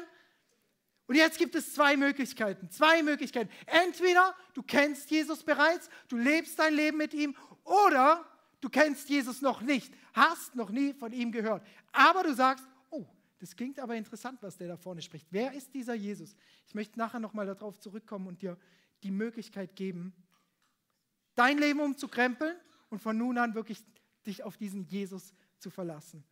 Und 1.06 1.16
jetzt 1.16 1.38
gibt 1.38 1.54
es 1.54 1.74
zwei 1.74 1.96
Möglichkeiten. 1.96 2.70
Zwei 2.70 3.02
Möglichkeiten. 3.02 3.50
Entweder 3.66 4.34
du 4.54 4.62
kennst 4.62 5.10
Jesus 5.10 5.42
bereits, 5.42 5.88
du 6.08 6.16
lebst 6.16 6.58
dein 6.58 6.74
Leben 6.74 6.98
mit 6.98 7.12
ihm, 7.12 7.34
oder 7.64 8.24
du 8.60 8.68
kennst 8.68 9.08
Jesus 9.08 9.42
noch 9.42 9.60
nicht, 9.60 9.92
hast 10.12 10.54
noch 10.54 10.70
nie 10.70 10.92
von 10.94 11.12
ihm 11.12 11.32
gehört. 11.32 11.66
Aber 11.92 12.22
du 12.22 12.34
sagst, 12.34 12.66
oh, 12.90 13.06
das 13.38 13.56
klingt 13.56 13.78
aber 13.78 13.94
interessant, 13.94 14.42
was 14.42 14.56
der 14.56 14.68
da 14.68 14.76
vorne 14.76 15.02
spricht. 15.02 15.26
Wer 15.30 15.52
ist 15.52 15.74
dieser 15.74 15.94
Jesus? 15.94 16.34
Ich 16.66 16.74
möchte 16.74 16.98
nachher 16.98 17.20
nochmal 17.20 17.46
darauf 17.46 17.78
zurückkommen 17.78 18.26
und 18.26 18.42
dir 18.42 18.56
die 19.02 19.10
Möglichkeit 19.10 19.76
geben, 19.76 20.14
dein 21.34 21.58
Leben 21.58 21.80
umzukrempeln 21.80 22.56
und 22.88 23.00
von 23.00 23.16
nun 23.16 23.38
an 23.38 23.54
wirklich 23.54 23.84
dich 24.26 24.42
auf 24.42 24.56
diesen 24.56 24.84
Jesus 24.84 25.32
zu 25.58 25.70
verlassen. 25.70 26.24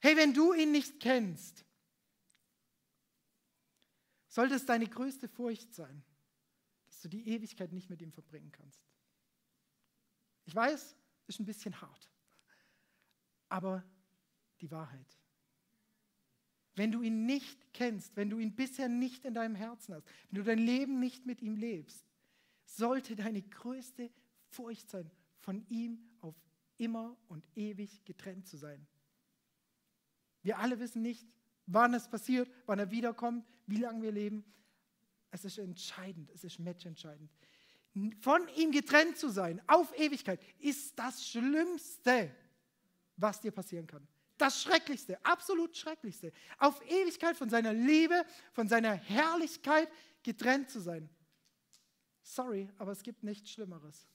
Hey, 0.00 0.16
wenn 0.16 0.34
du 0.34 0.52
ihn 0.52 0.72
nicht 0.72 1.00
kennst, 1.00 1.64
sollte 4.28 4.54
es 4.54 4.66
deine 4.66 4.86
größte 4.86 5.28
Furcht 5.28 5.74
sein, 5.74 6.04
dass 6.86 7.00
du 7.00 7.08
die 7.08 7.28
Ewigkeit 7.28 7.72
nicht 7.72 7.90
mit 7.90 8.00
ihm 8.00 8.12
verbringen 8.12 8.52
kannst. 8.52 8.80
Ich 10.44 10.54
weiß, 10.54 10.96
ist 11.26 11.40
ein 11.40 11.46
bisschen 11.46 11.80
hart, 11.80 12.10
aber 13.48 13.84
die 14.60 14.70
Wahrheit. 14.70 15.18
Wenn 16.74 16.92
du 16.92 17.02
ihn 17.02 17.26
nicht 17.26 17.72
kennst, 17.72 18.14
wenn 18.16 18.30
du 18.30 18.38
ihn 18.38 18.54
bisher 18.54 18.88
nicht 18.88 19.24
in 19.24 19.34
deinem 19.34 19.56
Herzen 19.56 19.94
hast, 19.94 20.06
wenn 20.30 20.38
du 20.38 20.44
dein 20.44 20.60
Leben 20.60 21.00
nicht 21.00 21.26
mit 21.26 21.42
ihm 21.42 21.56
lebst, 21.56 22.04
sollte 22.64 23.16
deine 23.16 23.42
größte 23.42 24.10
Furcht 24.46 24.88
sein, 24.88 25.10
von 25.40 25.66
ihm 25.68 26.07
immer 26.78 27.16
und 27.28 27.44
ewig 27.54 28.04
getrennt 28.04 28.46
zu 28.46 28.56
sein. 28.56 28.86
Wir 30.42 30.58
alle 30.58 30.78
wissen 30.78 31.02
nicht, 31.02 31.26
wann 31.66 31.94
es 31.94 32.08
passiert, 32.08 32.50
wann 32.66 32.78
er 32.78 32.90
wiederkommt, 32.90 33.44
wie 33.66 33.76
lange 33.76 34.02
wir 34.02 34.12
leben. 34.12 34.44
Es 35.30 35.44
ist 35.44 35.58
entscheidend, 35.58 36.30
es 36.30 36.44
ist 36.44 36.58
matchentscheidend. 36.58 37.30
Von 38.20 38.48
ihm 38.56 38.70
getrennt 38.70 39.16
zu 39.18 39.28
sein, 39.28 39.60
auf 39.66 39.96
Ewigkeit, 39.98 40.40
ist 40.58 40.98
das 40.98 41.26
Schlimmste, 41.26 42.34
was 43.16 43.40
dir 43.40 43.50
passieren 43.50 43.86
kann. 43.86 44.06
Das 44.38 44.62
Schrecklichste, 44.62 45.22
absolut 45.24 45.76
Schrecklichste. 45.76 46.32
Auf 46.58 46.80
Ewigkeit 46.88 47.36
von 47.36 47.50
seiner 47.50 47.72
Liebe, 47.72 48.24
von 48.52 48.68
seiner 48.68 48.94
Herrlichkeit 48.94 49.90
getrennt 50.22 50.70
zu 50.70 50.80
sein. 50.80 51.10
Sorry, 52.22 52.68
aber 52.78 52.92
es 52.92 53.02
gibt 53.02 53.24
nichts 53.24 53.50
Schlimmeres. 53.50 54.06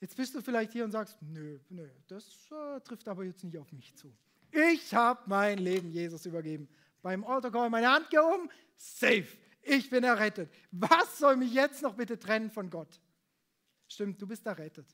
Jetzt 0.00 0.16
bist 0.16 0.34
du 0.34 0.42
vielleicht 0.42 0.72
hier 0.72 0.84
und 0.84 0.90
sagst, 0.90 1.16
nö, 1.22 1.58
nö, 1.68 1.88
das 2.06 2.50
äh, 2.50 2.80
trifft 2.80 3.08
aber 3.08 3.24
jetzt 3.24 3.42
nicht 3.42 3.56
auf 3.56 3.72
mich 3.72 3.94
zu. 3.94 4.12
Ich 4.52 4.94
habe 4.94 5.20
mein 5.26 5.58
Leben 5.58 5.90
Jesus 5.90 6.26
übergeben. 6.26 6.68
Beim 7.02 7.24
Autocall 7.24 7.70
meine 7.70 7.90
Hand 7.90 8.10
gehoben, 8.10 8.48
safe. 8.76 9.26
Ich 9.62 9.90
bin 9.90 10.04
errettet. 10.04 10.50
Was 10.70 11.18
soll 11.18 11.36
mich 11.36 11.52
jetzt 11.52 11.82
noch 11.82 11.94
bitte 11.94 12.18
trennen 12.18 12.50
von 12.50 12.70
Gott? 12.70 13.00
Stimmt, 13.88 14.20
du 14.20 14.26
bist 14.26 14.46
errettet. 14.46 14.86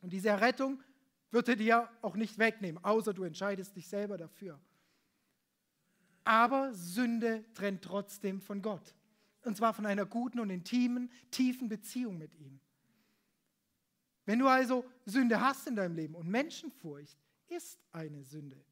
Und 0.00 0.12
diese 0.12 0.30
Errettung 0.30 0.82
wird 1.30 1.48
er 1.48 1.56
dir 1.56 1.88
auch 2.02 2.16
nicht 2.16 2.38
wegnehmen, 2.38 2.82
außer 2.84 3.14
du 3.14 3.24
entscheidest 3.24 3.76
dich 3.76 3.88
selber 3.88 4.16
dafür. 4.16 4.60
Aber 6.24 6.72
Sünde 6.74 7.44
trennt 7.54 7.82
trotzdem 7.82 8.40
von 8.40 8.62
Gott. 8.62 8.94
Und 9.44 9.56
zwar 9.56 9.74
von 9.74 9.86
einer 9.86 10.06
guten 10.06 10.40
und 10.40 10.50
intimen, 10.50 11.10
tiefen 11.30 11.68
Beziehung 11.68 12.18
mit 12.18 12.34
ihm. 12.34 12.60
Wenn 14.24 14.38
du 14.38 14.48
also 14.48 14.84
Sünde 15.04 15.40
hast 15.40 15.66
in 15.66 15.76
deinem 15.76 15.96
Leben 15.96 16.14
und 16.14 16.28
Menschenfurcht 16.28 17.18
ist 17.48 17.78
eine 17.90 18.22
Sünde. 18.24 18.64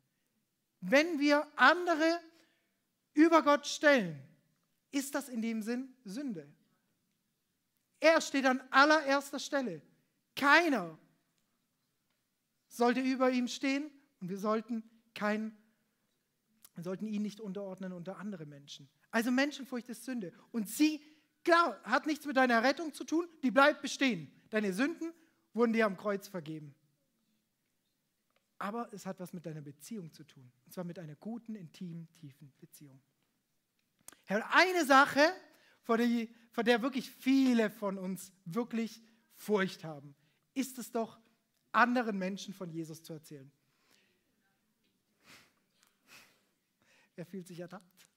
Wenn 0.81 1.19
wir 1.19 1.47
andere 1.57 2.21
über 3.15 3.43
Gott 3.43 3.67
stellen, 3.67 4.23
ist 4.93 5.15
das 5.15 5.29
in 5.29 5.43
dem 5.43 5.63
Sinn 5.63 5.95
Sünde. 6.05 6.51
Er 8.01 8.21
steht 8.21 8.47
an 8.47 8.63
allererster 8.71 9.39
Stelle. 9.39 9.83
Keiner 10.35 10.99
sollte 12.69 13.01
über 13.01 13.31
ihm 13.31 13.47
stehen 13.47 13.91
und 14.21 14.31
wir 14.31 14.39
sollten 14.39 14.85
wir 15.21 16.85
sollten 16.85 17.07
ihn 17.07 17.21
nicht 17.21 17.41
unterordnen 17.41 17.93
unter 17.93 18.17
andere 18.17 18.47
Menschen. 18.47 18.89
Also 19.11 19.31
Menschenfurcht 19.31 19.91
ist 19.91 20.05
Sünde. 20.05 20.33
Und 20.51 20.67
sie, 20.67 21.03
klar, 21.45 21.79
hat 21.83 22.07
nichts 22.07 22.25
mit 22.25 22.39
deiner 22.39 22.63
Rettung 22.63 22.95
zu 22.95 23.05
tun, 23.05 23.29
die 23.43 23.51
bleibt 23.51 23.83
bestehen. 23.83 24.33
Deine 24.49 24.73
Sünden 24.73 25.13
wurden 25.53 25.73
dir 25.73 25.87
am 25.87 25.97
Kreuz 25.97 26.29
vergeben. 26.29 26.75
Aber 28.59 28.93
es 28.93 29.07
hat 29.07 29.19
was 29.21 29.33
mit 29.33 29.47
deiner 29.47 29.63
Beziehung 29.63 30.13
zu 30.13 30.25
tun. 30.25 30.53
Und 30.67 30.73
zwar 30.73 30.85
mit 30.85 30.99
einer 30.99 31.17
guten, 31.17 31.55
intimen, 31.55 32.09
tiefen 32.15 32.53
Beziehung. 32.61 33.01
Herr, 34.25 34.55
eine 34.55 34.85
Sache, 34.85 35.21
vor 35.83 35.97
der, 35.97 36.29
vor 36.53 36.63
der 36.63 36.83
wirklich 36.83 37.11
viele 37.11 37.71
von 37.71 37.99
uns 37.99 38.33
wirklich 38.45 39.03
Furcht 39.35 39.83
haben, 39.85 40.15
ist 40.55 40.79
es 40.79 40.93
doch, 40.93 41.19
anderen 41.73 42.19
Menschen 42.19 42.53
von 42.53 42.71
Jesus 42.71 43.03
zu 43.03 43.13
erzählen. 43.13 43.51
Wer 47.15 47.27
fühlt 47.27 47.47
sich 47.47 47.61
ertappt? 47.61 48.09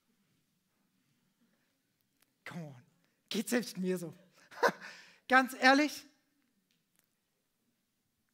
Come 2.44 2.66
on, 2.66 2.82
geht 3.28 3.48
selbst 3.48 3.78
mir 3.78 3.96
so. 3.96 4.14
Ganz 5.28 5.54
ehrlich, 5.54 6.06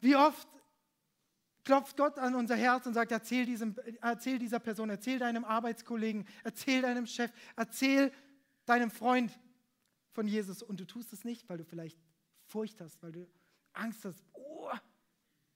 wie 0.00 0.16
oft 0.16 0.48
klopft 1.64 1.96
Gott 1.96 2.18
an 2.18 2.34
unser 2.34 2.56
Herz 2.56 2.86
und 2.86 2.94
sagt, 2.94 3.12
erzähl, 3.12 3.46
diesem, 3.46 3.76
erzähl 4.00 4.38
dieser 4.38 4.58
Person, 4.58 4.90
erzähl 4.90 5.18
deinem 5.18 5.44
Arbeitskollegen, 5.44 6.26
erzähl 6.42 6.82
deinem 6.82 7.06
Chef, 7.06 7.30
erzähl 7.56 8.12
deinem 8.64 8.90
Freund 8.90 9.38
von 10.12 10.26
Jesus. 10.26 10.62
Und 10.62 10.80
du 10.80 10.86
tust 10.86 11.12
es 11.12 11.24
nicht, 11.24 11.48
weil 11.48 11.58
du 11.58 11.64
vielleicht 11.64 11.98
Furcht 12.44 12.80
hast, 12.80 13.02
weil 13.02 13.12
du 13.12 13.28
Angst 13.72 14.04
hast. 14.04 14.24
Oh, 14.32 14.70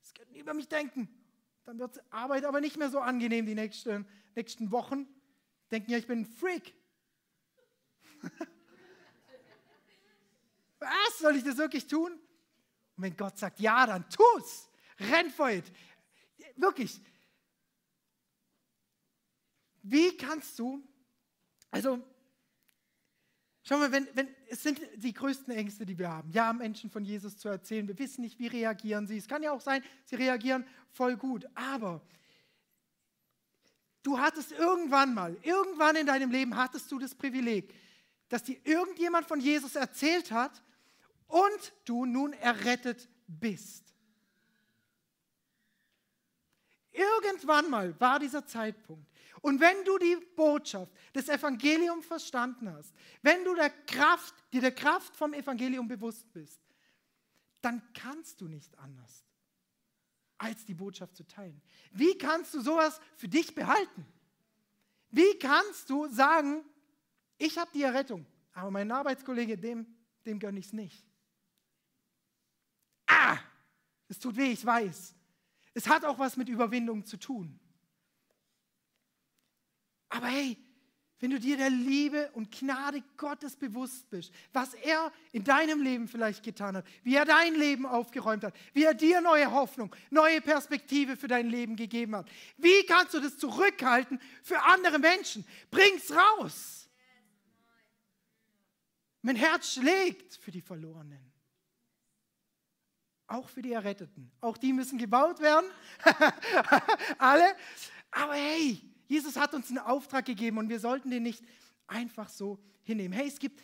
das 0.01 0.15
könnten 0.15 0.35
über 0.35 0.55
mich 0.55 0.69
denken 0.69 1.09
dann 1.65 1.79
wird 1.79 2.03
Arbeit 2.11 2.45
aber 2.45 2.61
nicht 2.61 2.77
mehr 2.77 2.91
so 2.91 3.01
angenehm 3.01 3.47
die 3.47 3.55
nächsten, 3.55 4.07
nächsten 4.35 4.71
Wochen. 4.71 5.09
Denken 5.71 5.91
ja, 5.91 5.99
ich 5.99 6.07
bin 6.07 6.21
ein 6.21 6.27
Freak. 6.27 6.75
Was? 10.79 11.19
Soll 11.19 11.37
ich 11.37 11.45
das 11.45 11.57
wirklich 11.57 11.87
tun? 11.87 12.21
Und 12.97 13.05
wenn 13.05 13.17
Gott 13.17 13.39
sagt, 13.39 13.61
ja, 13.61 13.87
dann 13.87 14.09
tu's. 14.09 14.69
Renn 14.99 15.31
vor 15.31 15.51
it. 15.51 15.65
Wirklich. 16.57 17.01
Wie 19.83 20.17
kannst 20.17 20.59
du, 20.59 20.83
also 21.71 22.03
Schau 23.67 23.79
mal, 23.79 23.91
wenn, 23.91 24.07
wenn, 24.13 24.29
es 24.51 24.63
sind 24.63 24.79
die 24.97 25.15
größten 25.15 25.55
Ängste, 25.55 25.87
die 25.87 25.99
wir 25.99 26.11
haben. 26.11 26.31
Ja, 26.31 26.53
Menschen 26.53 26.91
von 26.91 27.03
Jesus 27.03 27.39
zu 27.39 27.49
erzählen. 27.49 27.89
Wir 27.89 27.99
wissen 27.99 28.21
nicht, 28.21 28.39
wie 28.39 28.47
reagieren 28.47 29.07
sie. 29.07 29.17
Es 29.17 29.27
kann 29.27 29.43
ja 29.43 29.53
auch 29.53 29.63
sein, 29.63 29.83
sie 30.05 30.17
reagieren 30.17 30.67
voll 30.91 31.17
gut. 31.17 31.47
Aber 31.55 32.03
du 34.03 34.19
hattest 34.19 34.53
irgendwann 34.53 35.15
mal, 35.15 35.39
irgendwann 35.43 35.97
in 35.97 36.07
deinem 36.07 36.31
Leben 36.31 36.57
hattest 36.57 36.93
du 36.93 36.99
das 36.99 37.15
Privileg, 37.15 37.73
dass 38.29 38.43
dir 38.43 38.59
irgendjemand 38.65 39.27
von 39.27 39.41
Jesus 39.41 39.77
erzählt 39.77 40.31
hat 40.31 40.63
und 41.27 41.73
du 41.85 42.05
nun 42.07 42.33
errettet 42.35 43.09
bist. 43.27 43.95
Irgendwann 46.95 47.71
mal 47.71 47.99
war 48.01 48.21
dieser 48.21 48.47
Zeitpunkt. 48.47 49.11
Und 49.41 49.61
wenn 49.61 49.85
du 49.85 49.99
die 49.99 50.17
Botschaft 50.37 50.93
des 51.15 51.29
Evangeliums 51.29 52.07
verstanden 52.07 52.73
hast, 52.73 52.95
wenn 53.21 53.45
du 53.45 53.55
der 53.55 53.71
Kraft, 53.71 54.35
dir 54.53 54.61
der 54.61 54.75
Kraft 54.75 55.17
vom 55.17 55.35
Evangelium 55.35 55.89
bewusst 55.89 56.33
bist, 56.33 56.61
dann 57.61 57.83
kannst 57.95 58.41
du 58.41 58.49
nicht 58.49 58.79
anders, 58.79 59.25
als 60.39 60.65
die 60.65 60.75
Botschaft 60.75 61.17
zu 61.17 61.27
teilen. 61.27 61.61
Wie 61.93 62.17
kannst 62.17 62.55
du 62.55 62.61
sowas 62.61 63.01
für 63.17 63.29
dich 63.29 63.55
behalten? 63.55 64.07
Wie 65.11 65.39
kannst 65.39 65.91
du 65.91 66.09
sagen, 66.09 66.65
ich 67.39 67.59
habe 67.59 67.71
die 67.75 67.83
Errettung, 67.83 68.27
aber 68.53 68.71
mein 68.71 68.91
Arbeitskollege, 68.91 69.59
dem, 69.59 69.87
dem 70.25 70.39
gönne 70.39 70.61
ich 70.61 70.67
es 70.67 70.73
nicht? 70.73 71.05
Es 74.09 74.19
tut 74.19 74.37
weh, 74.37 74.53
ich 74.53 74.65
weiß. 74.65 75.15
Es 75.75 75.89
hat 75.89 76.05
auch 76.05 76.19
was 76.19 76.37
mit 76.37 76.49
Überwindung 76.49 77.05
zu 77.05 77.17
tun. 77.17 77.59
Aber 80.09 80.29
hey, 80.29 80.57
wenn 81.21 81.31
du 81.31 81.41
dir 81.41 81.57
der 81.57 81.71
Liebe 81.71 82.31
und 82.33 82.51
Gnade 82.51 83.03
Gottes 83.17 83.57
bewusst 83.57 84.11
bist, 84.11 84.33
was 84.53 84.75
er 84.75 85.13
in 85.33 85.43
deinem 85.43 85.81
Leben 85.81 86.07
vielleicht 86.07 86.43
getan 86.43 86.77
hat, 86.77 86.87
wie 87.03 87.17
er 87.17 87.25
dein 87.25 87.55
Leben 87.55 87.87
aufgeräumt 87.87 88.45
hat, 88.45 88.55
wie 88.75 88.85
er 88.85 88.95
dir 88.95 89.21
neue 89.21 89.51
Hoffnung, 89.51 89.95
neue 90.11 90.41
Perspektive 90.41 91.17
für 91.17 91.27
dein 91.27 91.49
Leben 91.49 91.77
gegeben 91.77 92.15
hat, 92.15 92.31
wie 92.59 92.85
kannst 92.87 93.15
du 93.15 93.21
das 93.21 93.39
zurückhalten 93.39 94.21
für 94.43 94.61
andere 94.63 94.99
Menschen? 94.99 95.47
Bring's 95.71 96.13
raus. 96.13 96.91
Mein 99.23 99.37
Herz 99.37 99.73
schlägt 99.73 100.35
für 100.35 100.51
die 100.51 100.61
Verlorenen. 100.61 101.34
Auch 103.35 103.49
für 103.49 103.63
die 103.63 103.73
Erretteten. 103.73 104.31
Auch 104.41 104.57
die 104.57 104.73
müssen 104.73 104.97
gebaut 104.97 105.41
werden. 105.41 105.67
Alle. 107.19 107.57
Aber 108.13 108.35
hey, 108.35 108.81
Jesus 109.09 109.37
hat 109.37 109.55
uns 109.55 109.71
einen 109.71 109.79
Auftrag 109.79 110.25
gegeben 110.25 110.59
und 110.59 110.69
wir 110.69 110.79
sollten 110.79 111.11
den 111.11 111.25
nicht 111.25 111.43
einfach 111.89 112.29
so 112.29 112.61
hinnehmen. 112.85 113.13
Hey, 113.13 113.27
es 113.27 113.41
gibt 113.41 113.61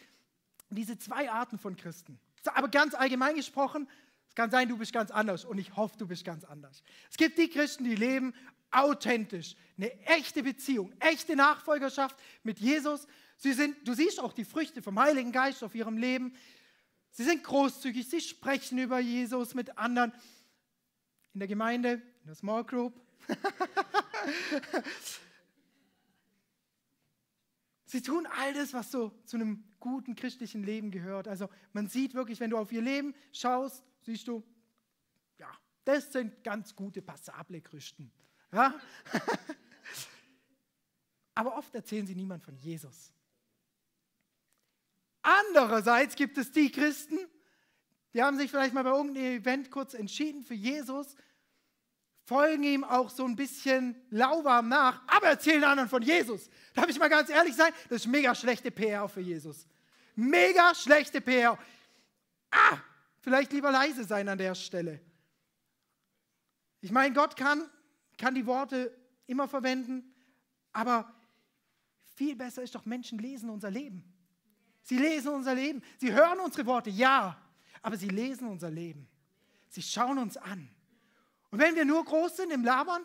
diese 0.70 0.98
zwei 0.98 1.30
Arten 1.30 1.56
von 1.56 1.76
Christen. 1.76 2.18
Aber 2.46 2.68
ganz 2.68 2.94
allgemein 2.94 3.36
gesprochen, 3.36 3.88
es 4.28 4.34
kann 4.34 4.50
sein, 4.50 4.68
du 4.68 4.76
bist 4.76 4.92
ganz 4.92 5.12
anders 5.12 5.44
und 5.44 5.58
ich 5.58 5.76
hoffe, 5.76 5.96
du 5.96 6.08
bist 6.08 6.24
ganz 6.24 6.42
anders. 6.42 6.82
Es 7.08 7.16
gibt 7.16 7.38
die 7.38 7.48
Christen, 7.48 7.84
die 7.84 7.94
leben 7.94 8.34
authentisch, 8.72 9.54
eine 9.76 9.92
echte 10.06 10.42
Beziehung, 10.42 10.92
echte 10.98 11.36
Nachfolgerschaft 11.36 12.16
mit 12.42 12.58
Jesus. 12.58 13.06
Sie 13.36 13.52
sind, 13.52 13.76
du 13.86 13.94
siehst 13.94 14.18
auch 14.18 14.32
die 14.32 14.44
Früchte 14.44 14.82
vom 14.82 14.98
Heiligen 14.98 15.30
Geist 15.30 15.62
auf 15.62 15.76
ihrem 15.76 15.96
Leben. 15.96 16.34
Sie 17.10 17.24
sind 17.24 17.42
großzügig, 17.42 18.08
sie 18.08 18.20
sprechen 18.20 18.78
über 18.78 18.98
Jesus 18.98 19.54
mit 19.54 19.76
anderen 19.78 20.12
in 21.34 21.40
der 21.40 21.48
Gemeinde, 21.48 21.94
in 22.20 22.26
der 22.26 22.34
Small 22.34 22.64
Group. 22.64 23.00
Sie 27.90 28.02
tun 28.02 28.26
all 28.38 28.54
das, 28.54 28.72
was 28.72 28.92
so 28.92 29.10
zu 29.24 29.36
einem 29.36 29.64
guten 29.80 30.14
christlichen 30.14 30.62
Leben 30.62 30.92
gehört. 30.92 31.26
Also 31.26 31.48
man 31.72 31.88
sieht 31.88 32.14
wirklich, 32.14 32.38
wenn 32.38 32.50
du 32.50 32.56
auf 32.56 32.70
ihr 32.70 32.82
Leben 32.82 33.16
schaust, 33.32 33.82
siehst 34.02 34.28
du, 34.28 34.44
ja, 35.38 35.50
das 35.84 36.12
sind 36.12 36.44
ganz 36.44 36.76
gute, 36.76 37.02
passable 37.02 37.60
Christen. 37.60 38.12
Ja? 38.52 38.80
Aber 41.34 41.56
oft 41.56 41.74
erzählen 41.74 42.06
sie 42.06 42.14
niemand 42.14 42.44
von 42.44 42.56
Jesus. 42.58 43.12
Andererseits 45.22 46.16
gibt 46.16 46.38
es 46.38 46.50
die 46.52 46.70
Christen, 46.70 47.18
die 48.14 48.22
haben 48.22 48.36
sich 48.38 48.50
vielleicht 48.50 48.74
mal 48.74 48.84
bei 48.84 48.90
irgendeinem 48.90 49.40
Event 49.40 49.70
kurz 49.70 49.94
entschieden 49.94 50.42
für 50.42 50.54
Jesus, 50.54 51.14
folgen 52.24 52.62
ihm 52.62 52.84
auch 52.84 53.10
so 53.10 53.24
ein 53.24 53.36
bisschen 53.36 53.96
lauwarm 54.10 54.68
nach, 54.68 55.02
aber 55.08 55.28
erzählen 55.28 55.64
anderen 55.64 55.88
von 55.88 56.02
Jesus. 56.02 56.48
Darf 56.74 56.88
ich 56.88 56.98
mal 56.98 57.08
ganz 57.08 57.28
ehrlich 57.28 57.54
sein? 57.54 57.72
Das 57.88 58.02
ist 58.02 58.06
mega 58.06 58.34
schlechte 58.34 58.70
PR 58.70 59.08
für 59.08 59.20
Jesus. 59.20 59.66
Mega 60.14 60.74
schlechte 60.74 61.20
PR. 61.20 61.58
Ah, 62.50 62.78
vielleicht 63.20 63.52
lieber 63.52 63.70
leise 63.70 64.04
sein 64.04 64.28
an 64.28 64.38
der 64.38 64.54
Stelle. 64.54 65.00
Ich 66.80 66.90
meine, 66.90 67.14
Gott 67.14 67.36
kann, 67.36 67.68
kann 68.16 68.34
die 68.34 68.46
Worte 68.46 68.96
immer 69.26 69.46
verwenden, 69.46 70.14
aber 70.72 71.12
viel 72.16 72.36
besser 72.36 72.62
ist 72.62 72.74
doch, 72.74 72.84
Menschen 72.84 73.18
lesen 73.18 73.50
unser 73.50 73.70
Leben. 73.70 74.04
Sie 74.82 74.98
lesen 74.98 75.28
unser 75.28 75.54
Leben. 75.54 75.82
Sie 75.98 76.12
hören 76.12 76.40
unsere 76.40 76.66
Worte, 76.66 76.90
ja, 76.90 77.40
aber 77.82 77.96
sie 77.96 78.08
lesen 78.08 78.48
unser 78.48 78.70
Leben. 78.70 79.08
Sie 79.68 79.82
schauen 79.82 80.18
uns 80.18 80.36
an. 80.36 80.68
Und 81.50 81.58
wenn 81.58 81.74
wir 81.74 81.84
nur 81.84 82.04
groß 82.04 82.36
sind 82.36 82.52
im 82.52 82.64
Labern, 82.64 83.04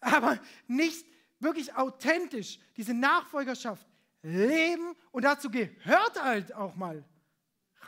aber 0.00 0.38
nicht 0.66 1.06
wirklich 1.38 1.74
authentisch 1.74 2.58
diese 2.76 2.94
Nachfolgerschaft 2.94 3.86
leben 4.22 4.94
und 5.12 5.24
dazu 5.24 5.50
gehört 5.50 6.22
halt 6.22 6.52
auch 6.54 6.74
mal 6.74 7.04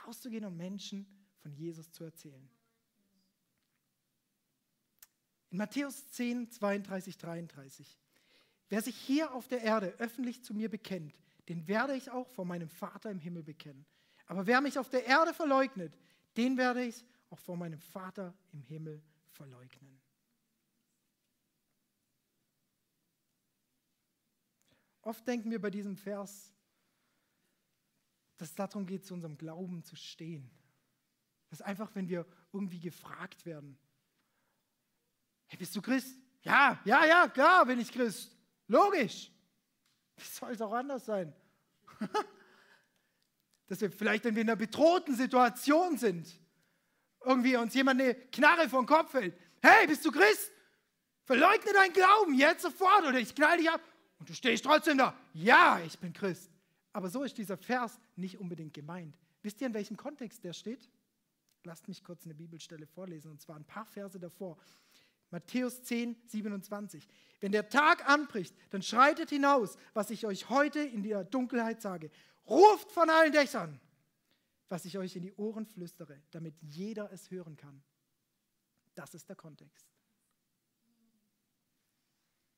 rauszugehen 0.06 0.44
und 0.44 0.56
Menschen 0.56 1.06
von 1.40 1.52
Jesus 1.52 1.90
zu 1.92 2.04
erzählen. 2.04 2.48
In 5.50 5.58
Matthäus 5.58 6.08
10, 6.08 6.50
32, 6.50 7.18
33. 7.18 7.98
Wer 8.70 8.80
sich 8.80 8.96
hier 8.96 9.34
auf 9.34 9.48
der 9.48 9.60
Erde 9.60 9.94
öffentlich 9.98 10.42
zu 10.42 10.54
mir 10.54 10.70
bekennt, 10.70 11.14
den 11.52 11.68
werde 11.68 11.94
ich 11.94 12.10
auch 12.10 12.30
vor 12.30 12.46
meinem 12.46 12.70
Vater 12.70 13.10
im 13.10 13.18
Himmel 13.18 13.42
bekennen. 13.42 13.84
Aber 14.24 14.46
wer 14.46 14.62
mich 14.62 14.78
auf 14.78 14.88
der 14.88 15.04
Erde 15.04 15.34
verleugnet, 15.34 15.92
den 16.34 16.56
werde 16.56 16.82
ich 16.82 17.04
auch 17.28 17.38
vor 17.38 17.58
meinem 17.58 17.78
Vater 17.78 18.32
im 18.52 18.62
Himmel 18.62 19.02
verleugnen. 19.28 20.00
Oft 25.02 25.28
denken 25.28 25.50
wir 25.50 25.60
bei 25.60 25.68
diesem 25.68 25.94
Vers, 25.94 26.54
dass 28.38 28.48
es 28.48 28.54
darum 28.54 28.86
geht, 28.86 29.04
zu 29.04 29.12
unserem 29.12 29.36
Glauben 29.36 29.84
zu 29.84 29.94
stehen. 29.94 30.50
Das 31.50 31.60
ist 31.60 31.66
einfach, 31.66 31.94
wenn 31.94 32.08
wir 32.08 32.26
irgendwie 32.50 32.80
gefragt 32.80 33.44
werden. 33.44 33.76
Hey, 35.48 35.58
bist 35.58 35.76
du 35.76 35.82
Christ? 35.82 36.16
Ja, 36.44 36.80
ja, 36.86 37.04
ja, 37.04 37.28
klar 37.28 37.66
bin 37.66 37.78
ich 37.78 37.92
Christ. 37.92 38.34
Logisch. 38.68 39.30
Wie 40.16 40.24
soll 40.24 40.52
es 40.52 40.62
auch 40.62 40.72
anders 40.72 41.04
sein? 41.04 41.34
Dass 43.68 43.80
wir 43.80 43.90
vielleicht, 43.90 44.24
wenn 44.24 44.34
wir 44.34 44.42
in 44.42 44.50
einer 44.50 44.56
bedrohten 44.56 45.14
Situation 45.14 45.96
sind, 45.96 46.28
irgendwie 47.24 47.56
uns 47.56 47.74
jemand 47.74 48.00
eine 48.00 48.14
Knarre 48.14 48.68
vom 48.68 48.86
Kopf 48.86 49.14
hält. 49.14 49.36
Hey, 49.62 49.86
bist 49.86 50.04
du 50.04 50.10
Christ? 50.10 50.50
Verleugne 51.24 51.72
deinen 51.72 51.92
Glauben 51.92 52.34
jetzt 52.34 52.62
sofort 52.62 53.04
oder 53.06 53.18
ich 53.18 53.34
knall 53.34 53.58
dich 53.58 53.70
ab. 53.70 53.80
Und 54.18 54.28
du 54.28 54.34
stehst 54.34 54.64
trotzdem 54.64 54.98
da. 54.98 55.16
Ja, 55.32 55.80
ich 55.80 55.98
bin 55.98 56.12
Christ. 56.12 56.50
Aber 56.92 57.08
so 57.08 57.22
ist 57.22 57.38
dieser 57.38 57.56
Vers 57.56 57.98
nicht 58.16 58.38
unbedingt 58.38 58.74
gemeint. 58.74 59.16
Wisst 59.42 59.60
ihr, 59.60 59.66
in 59.66 59.74
welchem 59.74 59.96
Kontext 59.96 60.44
der 60.44 60.52
steht? 60.52 60.88
Lasst 61.64 61.88
mich 61.88 62.02
kurz 62.02 62.24
eine 62.24 62.34
Bibelstelle 62.34 62.86
vorlesen, 62.86 63.30
und 63.30 63.40
zwar 63.40 63.56
ein 63.56 63.64
paar 63.64 63.86
Verse 63.86 64.18
davor. 64.18 64.58
Matthäus 65.32 65.82
10, 65.82 66.16
27. 66.28 67.08
Wenn 67.40 67.50
der 67.50 67.68
Tag 67.68 68.08
anbricht, 68.08 68.54
dann 68.70 68.82
schreitet 68.82 69.30
hinaus, 69.30 69.76
was 69.94 70.10
ich 70.10 70.24
euch 70.26 70.48
heute 70.48 70.78
in 70.78 71.02
der 71.02 71.24
Dunkelheit 71.24 71.82
sage. 71.82 72.10
Ruft 72.46 72.92
von 72.92 73.10
allen 73.10 73.32
Dächern 73.32 73.80
was 74.72 74.86
ich 74.86 74.96
euch 74.96 75.14
in 75.16 75.22
die 75.22 75.34
Ohren 75.34 75.66
flüstere, 75.66 76.22
damit 76.30 76.54
jeder 76.62 77.12
es 77.12 77.30
hören 77.30 77.58
kann. 77.58 77.82
Das 78.94 79.12
ist 79.12 79.28
der 79.28 79.36
Kontext. 79.36 79.86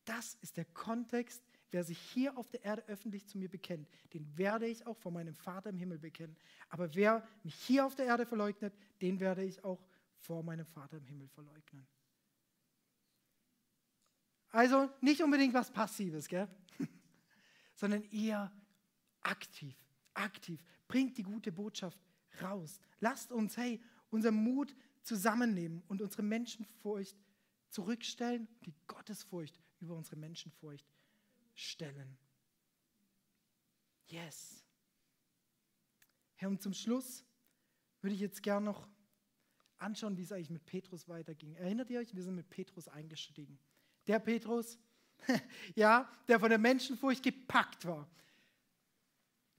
Das 0.04 0.34
ist 0.34 0.56
der 0.56 0.64
Kontext, 0.66 1.42
wer 1.72 1.82
sich 1.82 1.98
hier 1.98 2.38
auf 2.38 2.48
der 2.50 2.62
Erde 2.62 2.84
öffentlich 2.86 3.26
zu 3.26 3.36
mir 3.36 3.48
bekennt, 3.48 3.88
den 4.12 4.38
werde 4.38 4.68
ich 4.68 4.86
auch 4.86 4.96
vor 4.96 5.10
meinem 5.10 5.34
Vater 5.34 5.70
im 5.70 5.76
Himmel 5.76 5.98
bekennen. 5.98 6.36
Aber 6.68 6.94
wer 6.94 7.26
mich 7.42 7.56
hier 7.56 7.84
auf 7.84 7.96
der 7.96 8.06
Erde 8.06 8.26
verleugnet, 8.26 8.72
den 9.02 9.18
werde 9.18 9.42
ich 9.42 9.64
auch 9.64 9.84
vor 10.20 10.44
meinem 10.44 10.66
Vater 10.66 10.98
im 10.98 11.06
Himmel 11.06 11.26
verleugnen. 11.26 11.84
Also 14.54 14.88
nicht 15.00 15.20
unbedingt 15.20 15.52
was 15.52 15.72
Passives, 15.72 16.28
gell? 16.28 16.48
sondern 17.74 18.04
eher 18.12 18.52
aktiv, 19.20 19.76
aktiv. 20.14 20.62
Bringt 20.86 21.18
die 21.18 21.24
gute 21.24 21.50
Botschaft 21.50 21.98
raus. 22.40 22.78
Lasst 23.00 23.32
uns, 23.32 23.56
hey, 23.56 23.82
unseren 24.10 24.36
Mut 24.36 24.76
zusammennehmen 25.02 25.82
und 25.88 26.00
unsere 26.00 26.22
Menschenfurcht 26.22 27.16
zurückstellen, 27.68 28.46
die 28.64 28.72
Gottesfurcht 28.86 29.58
über 29.80 29.96
unsere 29.96 30.14
Menschenfurcht 30.14 30.86
stellen. 31.54 32.16
Yes. 34.06 34.62
Herr, 36.36 36.48
und 36.48 36.62
zum 36.62 36.74
Schluss 36.74 37.24
würde 38.02 38.14
ich 38.14 38.20
jetzt 38.20 38.40
gern 38.40 38.62
noch 38.62 38.86
anschauen, 39.78 40.16
wie 40.16 40.22
es 40.22 40.30
eigentlich 40.30 40.50
mit 40.50 40.64
Petrus 40.64 41.08
weiterging. 41.08 41.56
Erinnert 41.56 41.90
ihr 41.90 41.98
euch, 41.98 42.14
wir 42.14 42.22
sind 42.22 42.36
mit 42.36 42.48
Petrus 42.50 42.86
eingestiegen. 42.86 43.58
Der 44.06 44.18
Petrus, 44.18 44.78
ja, 45.74 46.08
der 46.28 46.38
von 46.38 46.48
der 46.48 46.58
Menschenfurcht 46.58 47.22
gepackt 47.22 47.86
war, 47.86 48.08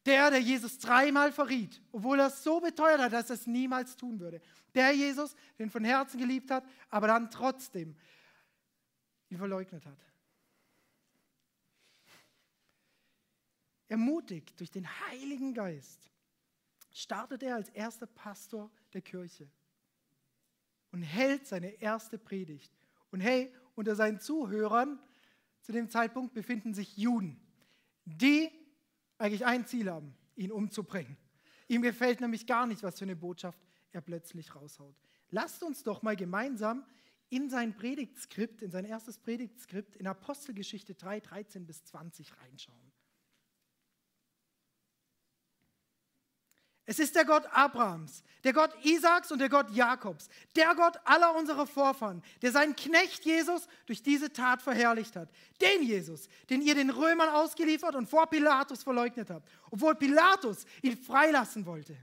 der, 0.06 0.30
der 0.30 0.40
Jesus 0.40 0.78
dreimal 0.78 1.32
verriet, 1.32 1.82
obwohl 1.92 2.20
er 2.20 2.28
es 2.28 2.44
so 2.44 2.60
beteuert 2.60 3.02
hat, 3.02 3.14
dass 3.14 3.30
er 3.30 3.36
es 3.36 3.48
niemals 3.48 3.96
tun 3.96 4.20
würde. 4.20 4.40
Der 4.76 4.92
Jesus, 4.92 5.36
den 5.58 5.72
von 5.72 5.84
Herzen 5.84 6.20
geliebt 6.20 6.52
hat, 6.52 6.64
aber 6.90 7.08
dann 7.08 7.32
trotzdem 7.32 7.96
ihn 9.30 9.38
verleugnet 9.38 9.86
hat. 9.86 9.98
Ermutigt 13.88 14.60
durch 14.60 14.70
den 14.72 14.88
Heiligen 15.08 15.54
Geist 15.54 16.12
startet 16.92 17.44
er 17.44 17.56
als 17.56 17.70
erster 17.70 18.08
Pastor 18.08 18.72
der 18.94 19.02
Kirche 19.02 19.50
und 20.92 21.02
hält 21.02 21.48
seine 21.48 21.70
erste 21.82 22.18
Predigt. 22.18 22.72
Und 23.12 23.22
hey, 23.22 23.54
unter 23.76 23.96
seinen 23.96 24.20
Zuhörern 24.20 25.00
zu 25.62 25.72
dem 25.72 25.90
Zeitpunkt 25.90 26.34
befinden 26.34 26.74
sich 26.74 26.98
Juden, 26.98 27.40
die 28.06 28.50
eigentlich 29.18 29.46
ein 29.46 29.66
Ziel 29.66 29.90
haben, 29.90 30.16
ihn 30.36 30.52
umzubringen. 30.52 31.18
Ihm 31.68 31.82
gefällt 31.82 32.22
nämlich 32.22 32.46
gar 32.46 32.68
nicht, 32.68 32.84
was 32.84 33.00
für 33.00 33.06
eine 33.06 33.16
Botschaft 33.16 33.60
er 33.92 34.02
plötzlich 34.02 34.56
raushaut. 34.56 34.96
Lasst 35.30 35.64
uns 35.64 35.84
doch 35.84 36.04
mal 36.04 36.16
gemeinsam 36.16 36.86
in 37.30 37.50
sein 37.50 37.76
Predigtskript, 37.76 38.62
in 38.62 38.72
sein 38.72 38.86
erstes 38.86 39.18
Predigtskript 39.18 39.96
in 39.96 40.08
Apostelgeschichte 40.08 40.94
3, 40.94 41.20
13 41.22 41.66
bis 41.66 41.84
20 41.86 42.38
reinschauen. 42.40 42.92
Es 46.86 47.00
ist 47.00 47.16
der 47.16 47.26
Gott 47.26 47.46
Abrahams, 47.52 48.24
der 48.44 48.54
Gott 48.54 48.72
Isaaks 48.84 49.32
und 49.32 49.40
der 49.40 49.50
Gott 49.50 49.72
Jakobs, 49.72 50.30
der 50.56 50.76
Gott 50.76 51.00
aller 51.04 51.36
unserer 51.36 51.66
Vorfahren, 51.66 52.22
der 52.44 52.52
seinen 52.52 52.76
Knecht 52.76 53.26
Jesus 53.26 53.68
durch 53.88 54.04
diese 54.04 54.32
Tat 54.32 54.62
verherrlicht 54.62 55.16
hat. 55.16 55.30
Den 55.62 55.82
Jesus, 55.82 56.30
den 56.50 56.62
ihr 56.62 56.76
den 56.76 56.92
Römern 56.92 57.30
ausgeliefert 57.30 57.96
und 57.96 58.08
vor 58.08 58.28
Pilatus 58.28 58.84
verleugnet 58.84 59.32
habt, 59.32 59.50
obwohl 59.72 59.96
Pilatus 59.96 60.66
ihn 60.84 60.96
freilassen 60.96 61.66
wollte. 61.66 61.98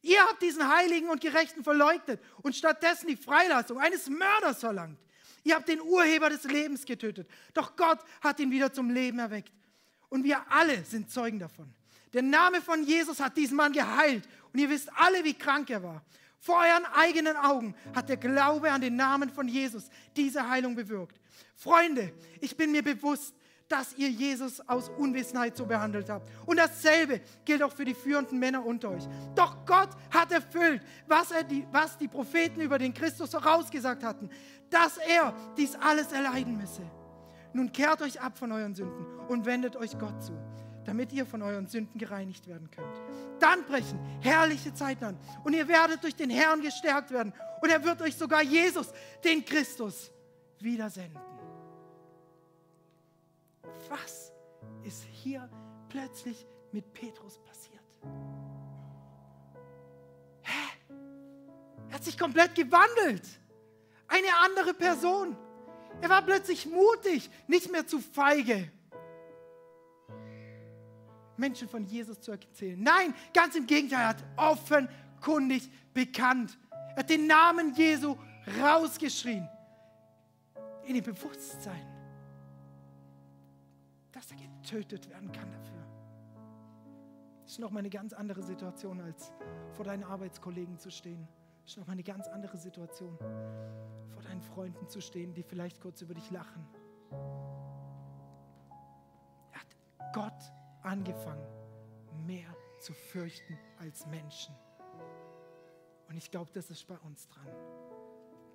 Ihr 0.00 0.20
habt 0.20 0.40
diesen 0.40 0.66
Heiligen 0.66 1.10
und 1.10 1.20
Gerechten 1.20 1.62
verleugnet 1.62 2.22
und 2.42 2.56
stattdessen 2.56 3.08
die 3.08 3.16
Freilassung 3.16 3.78
eines 3.78 4.08
Mörders 4.08 4.60
verlangt. 4.60 4.98
Ihr 5.44 5.56
habt 5.56 5.68
den 5.68 5.80
Urheber 5.82 6.30
des 6.30 6.44
Lebens 6.44 6.86
getötet. 6.86 7.28
Doch 7.52 7.76
Gott 7.76 7.98
hat 8.22 8.40
ihn 8.40 8.50
wieder 8.50 8.72
zum 8.72 8.88
Leben 8.88 9.18
erweckt. 9.18 9.52
Und 10.08 10.24
wir 10.24 10.50
alle 10.50 10.84
sind 10.84 11.10
Zeugen 11.10 11.38
davon. 11.38 11.74
Der 12.14 12.22
Name 12.22 12.62
von 12.62 12.84
Jesus 12.84 13.20
hat 13.20 13.36
diesen 13.36 13.56
Mann 13.56 13.72
geheilt. 13.72 14.26
Und 14.52 14.60
ihr 14.60 14.70
wisst 14.70 14.88
alle, 14.96 15.22
wie 15.24 15.34
krank 15.34 15.68
er 15.68 15.82
war. 15.82 16.02
Vor 16.38 16.56
euren 16.56 16.84
eigenen 16.94 17.36
Augen 17.36 17.74
hat 17.94 18.08
der 18.08 18.16
Glaube 18.16 18.70
an 18.70 18.80
den 18.80 18.96
Namen 18.96 19.30
von 19.30 19.48
Jesus 19.48 19.88
diese 20.16 20.48
Heilung 20.48 20.74
bewirkt. 20.74 21.20
Freunde, 21.56 22.12
ich 22.40 22.56
bin 22.56 22.70
mir 22.70 22.82
bewusst, 22.82 23.34
dass 23.68 23.94
ihr 23.96 24.10
Jesus 24.10 24.60
aus 24.68 24.90
Unwissenheit 24.90 25.56
so 25.56 25.64
behandelt 25.64 26.10
habt. 26.10 26.30
Und 26.46 26.58
dasselbe 26.58 27.20
gilt 27.44 27.62
auch 27.62 27.72
für 27.72 27.84
die 27.84 27.94
führenden 27.94 28.38
Männer 28.38 28.64
unter 28.64 28.90
euch. 28.90 29.04
Doch 29.34 29.64
Gott 29.64 29.88
hat 30.12 30.30
erfüllt, 30.32 30.82
was, 31.06 31.30
er 31.30 31.42
die, 31.42 31.66
was 31.72 31.96
die 31.96 32.08
Propheten 32.08 32.60
über 32.60 32.78
den 32.78 32.92
Christus 32.92 33.30
vorausgesagt 33.30 34.04
hatten, 34.04 34.28
dass 34.70 34.98
er 34.98 35.34
dies 35.56 35.74
alles 35.76 36.12
erleiden 36.12 36.58
müsse. 36.58 36.82
Nun 37.54 37.72
kehrt 37.72 38.02
euch 38.02 38.20
ab 38.20 38.36
von 38.36 38.52
euren 38.52 38.74
Sünden 38.74 39.06
und 39.28 39.46
wendet 39.46 39.76
euch 39.76 39.98
Gott 39.98 40.22
zu, 40.22 40.32
damit 40.84 41.12
ihr 41.12 41.26
von 41.26 41.42
euren 41.42 41.66
Sünden 41.66 41.98
gereinigt 41.98 42.46
werden 42.46 42.70
könnt. 42.70 43.00
Dann 43.40 43.64
brechen 43.64 43.98
herrliche 44.20 44.72
Zeiten 44.74 45.04
an 45.04 45.18
und 45.44 45.54
ihr 45.54 45.68
werdet 45.68 46.02
durch 46.02 46.14
den 46.14 46.30
Herrn 46.30 46.60
gestärkt 46.60 47.10
werden 47.10 47.32
und 47.60 47.70
er 47.70 47.82
wird 47.84 48.02
euch 48.02 48.16
sogar 48.16 48.42
Jesus, 48.42 48.92
den 49.22 49.44
Christus, 49.44 50.10
wiedersenden. 50.60 51.20
Was 53.88 54.32
ist 54.82 55.04
hier 55.04 55.48
plötzlich 55.88 56.46
mit 56.72 56.92
Petrus 56.92 57.38
passiert? 57.38 57.82
Hä? 60.42 60.94
Er 61.88 61.94
hat 61.94 62.04
sich 62.04 62.18
komplett 62.18 62.54
gewandelt. 62.54 63.26
Eine 64.08 64.36
andere 64.44 64.74
Person. 64.74 65.36
Er 66.00 66.08
war 66.08 66.22
plötzlich 66.22 66.66
mutig, 66.66 67.30
nicht 67.46 67.70
mehr 67.70 67.86
zu 67.86 68.00
feige. 68.00 68.70
Menschen 71.36 71.68
von 71.68 71.84
Jesus 71.84 72.20
zu 72.20 72.32
erzählen. 72.32 72.80
Nein, 72.82 73.14
ganz 73.32 73.54
im 73.54 73.66
Gegenteil, 73.66 74.00
er 74.00 74.08
hat 74.08 74.24
offenkundig 74.36 75.70
bekannt. 75.92 76.58
Er 76.90 76.96
hat 76.96 77.10
den 77.10 77.26
Namen 77.26 77.74
Jesu 77.74 78.16
rausgeschrien. 78.60 79.48
In 80.84 80.94
dem 80.94 81.04
Bewusstsein, 81.04 81.86
dass 84.12 84.30
er 84.30 84.36
getötet 84.36 85.08
werden 85.08 85.32
kann 85.32 85.50
dafür. 85.50 85.84
Das 87.42 87.52
ist 87.52 87.58
nochmal 87.58 87.80
eine 87.80 87.90
ganz 87.90 88.12
andere 88.12 88.42
Situation, 88.42 89.00
als 89.00 89.32
vor 89.72 89.84
deinen 89.84 90.04
Arbeitskollegen 90.04 90.78
zu 90.78 90.90
stehen. 90.90 91.26
Das 91.62 91.72
ist 91.72 91.78
nochmal 91.78 91.94
eine 91.94 92.02
ganz 92.02 92.28
andere 92.28 92.58
Situation, 92.58 93.16
vor 93.18 94.22
deinen 94.22 94.42
Freunden 94.42 94.86
zu 94.88 95.00
stehen, 95.00 95.32
die 95.32 95.42
vielleicht 95.42 95.80
kurz 95.80 96.02
über 96.02 96.14
dich 96.14 96.30
lachen. 96.30 96.66
Er 99.52 99.60
hat 99.60 99.76
Gott 100.12 100.52
angefangen, 100.84 101.46
mehr 102.26 102.54
zu 102.78 102.92
fürchten 102.92 103.58
als 103.78 104.06
Menschen. 104.06 104.54
Und 106.08 106.16
ich 106.16 106.30
glaube, 106.30 106.50
das 106.52 106.70
ist 106.70 106.86
bei 106.86 106.98
uns 106.98 107.26
dran. 107.28 107.48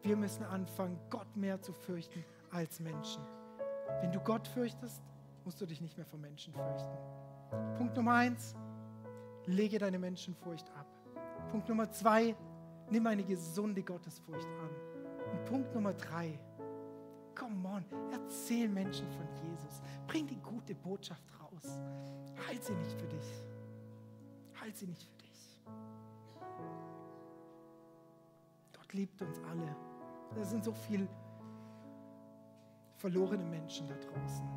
Wir 0.01 0.15
müssen 0.15 0.43
anfangen, 0.43 0.99
Gott 1.09 1.36
mehr 1.36 1.61
zu 1.61 1.73
fürchten 1.73 2.23
als 2.51 2.80
Menschen. 2.80 3.21
Wenn 4.01 4.11
du 4.11 4.19
Gott 4.19 4.47
fürchtest, 4.47 5.01
musst 5.43 5.59
du 5.59 5.65
dich 5.65 5.82
nicht 5.82 5.97
mehr 5.97 6.05
vor 6.05 6.19
Menschen 6.19 6.53
fürchten. 6.53 6.97
Punkt 7.77 7.95
Nummer 7.95 8.13
eins, 8.13 8.55
lege 9.45 9.80
deine 9.80 9.99
Menschenfurcht 9.99 10.69
ab. 10.77 10.88
Punkt 11.51 11.67
Nummer 11.67 11.89
zwei, 11.91 12.36
nimm 12.89 13.07
eine 13.07 13.23
gesunde 13.23 13.84
Gottesfurcht 13.84 14.47
an. 14.47 14.69
Und 15.32 15.45
Punkt 15.45 15.73
Nummer 15.73 15.93
drei, 15.93 16.39
come 17.36 17.67
on, 17.67 17.86
erzähl 18.11 18.69
Menschen 18.69 19.09
von 19.11 19.27
Jesus. 19.43 19.82
Bring 20.07 20.27
die 20.27 20.39
gute 20.39 20.75
Botschaft 20.75 21.23
raus. 21.34 21.38
Halt 22.47 22.64
sie 22.64 22.74
nicht 22.74 22.99
für 22.99 23.07
dich. 23.07 23.43
Halt 24.60 24.78
sie 24.78 24.88
nicht 24.88 25.03
für 25.03 25.18
dich. 25.18 25.62
Gott 28.74 28.93
liebt 28.93 29.22
uns 29.22 29.39
alle. 29.49 29.76
Da 30.36 30.43
sind 30.43 30.64
so 30.64 30.74
viele 30.74 31.07
verlorene 32.97 33.43
Menschen 33.43 33.88
da 33.88 33.95
draußen. 33.95 34.47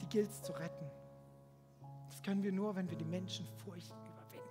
Die 0.00 0.06
gilt 0.06 0.30
es 0.30 0.42
zu 0.42 0.52
retten. 0.52 0.86
Das 2.08 2.22
können 2.22 2.42
wir 2.42 2.52
nur, 2.52 2.74
wenn 2.76 2.90
wir 2.90 2.98
die 2.98 3.04
Menschenfurcht 3.04 3.94
überwinden. 4.06 4.50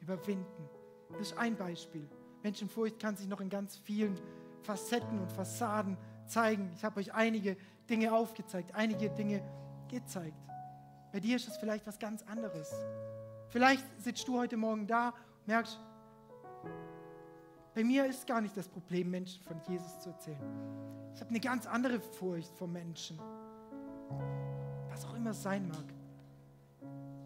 Überwinden. 0.00 0.68
Das 1.10 1.20
ist 1.20 1.38
ein 1.38 1.56
Beispiel. 1.56 2.08
Menschenfurcht 2.42 2.98
kann 2.98 3.16
sich 3.16 3.28
noch 3.28 3.40
in 3.40 3.48
ganz 3.48 3.76
vielen 3.76 4.18
Facetten 4.62 5.20
und 5.20 5.30
Fassaden 5.32 5.96
zeigen. 6.26 6.70
Ich 6.74 6.84
habe 6.84 7.00
euch 7.00 7.12
einige 7.12 7.56
Dinge 7.88 8.12
aufgezeigt, 8.12 8.74
einige 8.74 9.10
Dinge 9.10 9.42
gezeigt. 9.88 10.36
Bei 11.12 11.20
dir 11.20 11.36
ist 11.36 11.48
es 11.48 11.56
vielleicht 11.56 11.86
was 11.86 11.98
ganz 11.98 12.22
anderes. 12.22 12.72
Vielleicht 13.48 13.84
sitzt 14.02 14.26
du 14.28 14.38
heute 14.38 14.56
Morgen 14.56 14.86
da 14.86 15.08
und 15.08 15.46
merkst, 15.46 15.78
bei 17.74 17.84
mir 17.84 18.06
ist 18.06 18.26
gar 18.26 18.40
nicht 18.40 18.56
das 18.56 18.68
Problem, 18.68 19.10
Menschen 19.10 19.42
von 19.42 19.60
Jesus 19.68 20.00
zu 20.00 20.08
erzählen. 20.08 20.40
Ich 21.14 21.20
habe 21.20 21.30
eine 21.30 21.40
ganz 21.40 21.66
andere 21.66 22.00
Furcht 22.00 22.54
vor 22.56 22.68
Menschen. 22.68 23.18
Was 24.88 25.04
auch 25.04 25.14
immer 25.14 25.30
es 25.30 25.42
sein 25.42 25.68
mag. 25.68 25.84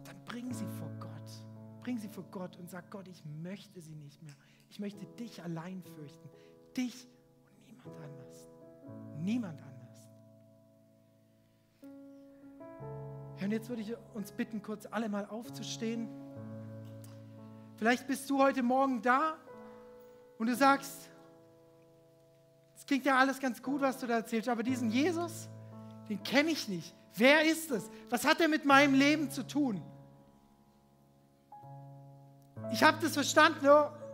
Dann 0.03 0.25
bring 0.25 0.53
sie 0.53 0.67
vor 0.77 0.89
Gott. 0.99 1.11
Bring 1.81 1.97
sie 1.97 2.09
vor 2.09 2.25
Gott 2.31 2.57
und 2.57 2.69
sag 2.69 2.89
Gott, 2.91 3.07
ich 3.07 3.23
möchte 3.41 3.79
sie 3.81 3.95
nicht 3.95 4.21
mehr. 4.21 4.35
Ich 4.69 4.79
möchte 4.79 5.05
dich 5.05 5.41
allein 5.41 5.81
fürchten. 5.83 6.29
Dich 6.75 7.07
und 7.47 7.67
niemand 7.67 7.99
anders. 8.01 8.49
Niemand 9.19 9.61
anders. 9.61 9.70
Ja, 13.41 13.45
und 13.45 13.53
jetzt 13.53 13.69
würde 13.69 13.81
ich 13.81 13.95
uns 14.13 14.31
bitten, 14.31 14.61
kurz 14.61 14.85
alle 14.85 15.09
mal 15.09 15.25
aufzustehen. 15.25 16.07
Vielleicht 17.75 18.05
bist 18.05 18.29
du 18.29 18.37
heute 18.37 18.61
Morgen 18.61 19.01
da 19.01 19.35
und 20.37 20.45
du 20.45 20.55
sagst, 20.55 21.09
es 22.77 22.85
klingt 22.85 23.03
ja 23.03 23.17
alles 23.17 23.39
ganz 23.39 23.63
gut, 23.63 23.81
was 23.81 23.97
du 23.97 24.05
da 24.05 24.17
erzählst, 24.17 24.47
aber 24.47 24.61
diesen 24.61 24.91
Jesus, 24.91 25.49
den 26.07 26.21
kenne 26.21 26.51
ich 26.51 26.67
nicht. 26.67 26.93
Wer 27.15 27.43
ist 27.43 27.71
es? 27.71 27.89
Was 28.11 28.25
hat 28.25 28.39
er 28.41 28.47
mit 28.47 28.63
meinem 28.63 28.93
Leben 28.93 29.31
zu 29.31 29.41
tun? 29.41 29.81
Ich 32.71 32.83
habe 32.83 32.99
das 33.01 33.13
verstanden, 33.13 33.65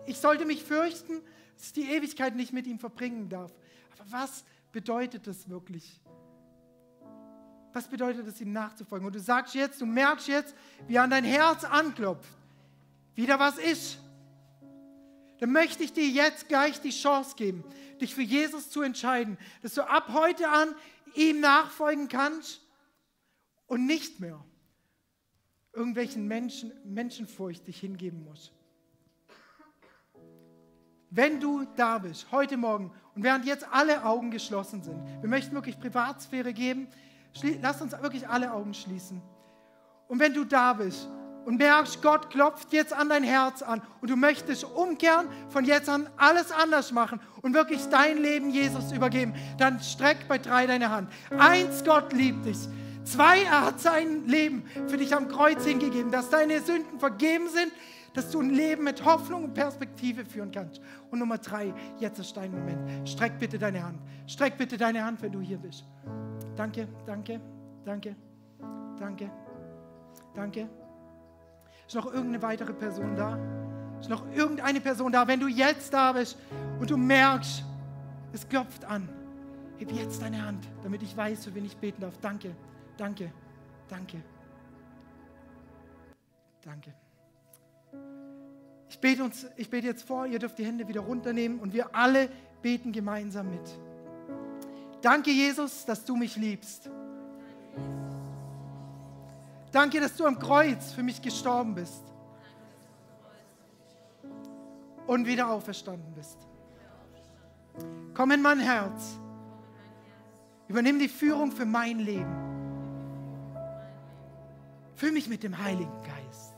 ich 0.05 0.19
sollte 0.19 0.45
mich 0.45 0.63
fürchten, 0.63 1.21
dass 1.57 1.65
ich 1.65 1.73
die 1.73 1.91
Ewigkeit 1.91 2.33
nicht 2.37 2.53
mit 2.53 2.65
ihm 2.65 2.79
verbringen 2.79 3.27
darf. 3.27 3.51
Aber 3.99 4.09
was 4.09 4.45
bedeutet 4.71 5.27
das 5.27 5.49
wirklich? 5.49 5.99
Was 7.77 7.87
bedeutet 7.87 8.25
es, 8.25 8.41
ihm 8.41 8.51
nachzufolgen? 8.51 9.05
Und 9.05 9.13
du 9.13 9.19
sagst 9.19 9.53
jetzt, 9.53 9.79
du 9.79 9.85
merkst 9.85 10.27
jetzt, 10.27 10.55
wie 10.87 10.97
an 10.97 11.11
dein 11.11 11.23
Herz 11.23 11.63
anklopft, 11.63 12.27
wieder 13.13 13.37
was 13.37 13.57
ist 13.59 13.99
dann 15.39 15.51
möchte 15.51 15.83
ich 15.83 15.93
dir 15.93 16.07
jetzt 16.07 16.47
gleich 16.47 16.81
die 16.81 16.89
Chance 16.89 17.35
geben, 17.35 17.63
dich 18.01 18.15
für 18.15 18.23
Jesus 18.23 18.69
zu 18.69 18.81
entscheiden, 18.81 19.37
dass 19.61 19.75
du 19.75 19.87
ab 19.87 20.09
heute 20.11 20.49
an 20.49 20.73
ihm 21.13 21.39
nachfolgen 21.39 22.07
kannst 22.07 22.61
und 23.67 23.85
nicht 23.85 24.19
mehr 24.19 24.43
irgendwelchen 25.73 26.27
Menschen, 26.27 26.71
Menschenfurcht 26.83 27.67
dich 27.67 27.79
hingeben 27.79 28.23
musst. 28.23 28.51
Wenn 31.09 31.39
du 31.39 31.65
da 31.75 31.99
bist, 31.99 32.31
heute 32.31 32.57
Morgen, 32.57 32.91
und 33.13 33.23
während 33.23 33.45
jetzt 33.45 33.67
alle 33.71 34.03
Augen 34.03 34.31
geschlossen 34.31 34.81
sind, 34.81 34.99
wir 35.21 35.29
möchten 35.29 35.53
wirklich 35.53 35.79
Privatsphäre 35.79 36.51
geben, 36.51 36.87
lass 37.61 37.81
uns 37.81 37.91
wirklich 38.01 38.27
alle 38.27 38.51
Augen 38.51 38.73
schließen. 38.73 39.21
Und 40.07 40.19
wenn 40.19 40.33
du 40.33 40.43
da 40.45 40.73
bist 40.73 41.07
und 41.45 41.57
merkst, 41.57 42.01
Gott 42.01 42.29
klopft 42.29 42.73
jetzt 42.73 42.93
an 42.93 43.09
dein 43.09 43.23
Herz 43.23 43.61
an 43.61 43.81
und 44.01 44.09
du 44.09 44.15
möchtest 44.15 44.63
umkehren, 44.63 45.27
von 45.49 45.65
jetzt 45.65 45.89
an 45.89 46.09
alles 46.17 46.51
anders 46.51 46.91
machen 46.91 47.19
und 47.41 47.53
wirklich 47.53 47.87
dein 47.89 48.17
Leben 48.17 48.49
Jesus 48.49 48.91
übergeben, 48.91 49.33
dann 49.57 49.79
streck 49.79 50.27
bei 50.27 50.37
drei 50.37 50.67
deine 50.67 50.89
Hand. 50.89 51.09
Eins, 51.37 51.83
Gott 51.83 52.13
liebt 52.13 52.45
dich. 52.45 52.57
Zwei, 53.03 53.43
er 53.43 53.65
hat 53.65 53.79
sein 53.79 54.27
Leben 54.27 54.65
für 54.87 54.97
dich 54.97 55.15
am 55.15 55.29
Kreuz 55.29 55.63
hingegeben, 55.65 56.11
dass 56.11 56.29
deine 56.29 56.59
Sünden 56.59 56.99
vergeben 56.99 57.47
sind, 57.47 57.71
dass 58.13 58.31
du 58.31 58.41
ein 58.41 58.49
Leben 58.49 58.83
mit 58.83 59.05
Hoffnung 59.05 59.45
und 59.45 59.53
Perspektive 59.53 60.25
führen 60.25 60.51
kannst. 60.51 60.81
Und 61.11 61.19
Nummer 61.19 61.37
drei, 61.37 61.73
jetzt 61.99 62.19
ist 62.19 62.35
dein 62.35 62.51
Moment. 62.51 63.07
Streck 63.07 63.39
bitte 63.39 63.57
deine 63.57 63.83
Hand. 63.83 63.99
Streck 64.25 64.57
bitte 64.57 64.77
deine 64.77 65.05
Hand, 65.05 65.21
wenn 65.21 65.31
du 65.31 65.39
hier 65.39 65.57
bist. 65.57 65.85
Danke, 66.57 66.87
danke, 67.05 67.39
danke, 67.85 68.15
danke, 68.97 69.29
danke. 70.33 70.67
Ist 71.85 71.95
noch 71.95 72.07
irgendeine 72.07 72.41
weitere 72.41 72.73
Person 72.73 73.15
da? 73.15 73.37
Ist 73.99 74.09
noch 74.09 74.25
irgendeine 74.33 74.81
Person 74.81 75.11
da? 75.11 75.27
Wenn 75.27 75.39
du 75.39 75.47
jetzt 75.47 75.93
da 75.93 76.13
bist 76.13 76.35
und 76.79 76.89
du 76.89 76.97
merkst, 76.97 77.63
es 78.33 78.49
klopft 78.49 78.85
an, 78.85 79.07
heb 79.77 79.91
jetzt 79.91 80.23
deine 80.23 80.43
Hand, 80.43 80.67
damit 80.83 81.03
ich 81.03 81.15
weiß, 81.15 81.45
für 81.45 81.53
wen 81.53 81.65
ich 81.65 81.77
beten 81.77 82.01
darf. 82.01 82.17
Danke, 82.21 82.55
danke, 82.97 83.31
danke, 83.87 84.17
danke. 86.63 86.93
Ich 88.89 88.99
bete, 88.99 89.23
uns, 89.23 89.45
ich 89.57 89.69
bete 89.69 89.85
jetzt 89.85 90.07
vor, 90.07 90.25
ihr 90.25 90.39
dürft 90.39 90.57
die 90.57 90.65
Hände 90.65 90.87
wieder 90.87 91.01
runternehmen 91.01 91.59
und 91.59 91.73
wir 91.73 91.95
alle 91.95 92.29
beten 92.63 92.91
gemeinsam 92.91 93.51
mit. 93.51 93.79
Danke, 95.07 95.31
Jesus, 95.31 95.85
dass 95.85 96.03
du 96.03 96.17
mich 96.17 96.35
liebst. 96.35 96.89
Danke, 99.71 100.01
dass 100.01 100.17
du 100.17 100.25
am 100.25 100.37
Kreuz 100.37 100.91
für 100.91 101.01
mich 101.01 101.21
gestorben 101.21 101.75
bist 101.75 102.03
und 105.05 105.25
wieder 105.25 105.47
auferstanden 105.47 106.13
bist. 106.13 106.37
Komm 108.13 108.31
in 108.31 108.41
mein 108.41 108.59
Herz. 108.59 109.17
Übernimm 110.67 110.99
die 110.99 111.07
Führung 111.07 111.53
für 111.53 111.65
mein 111.65 111.99
Leben. 111.99 112.35
Füll 114.95 115.13
mich 115.13 115.29
mit 115.29 115.41
dem 115.41 115.57
Heiligen 115.57 116.01
Geist. 116.01 116.53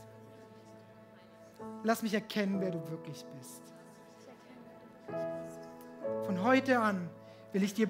Lass 1.84 2.02
mich 2.02 2.16
erkennen, 2.16 2.60
wer 2.62 2.72
du 2.72 2.80
wirklich 2.90 3.24
bist. 3.38 3.62
Von 6.26 6.42
heute 6.42 6.80
an 6.80 7.12
will 7.54 7.62
ich 7.62 7.76
dir, 7.76 7.88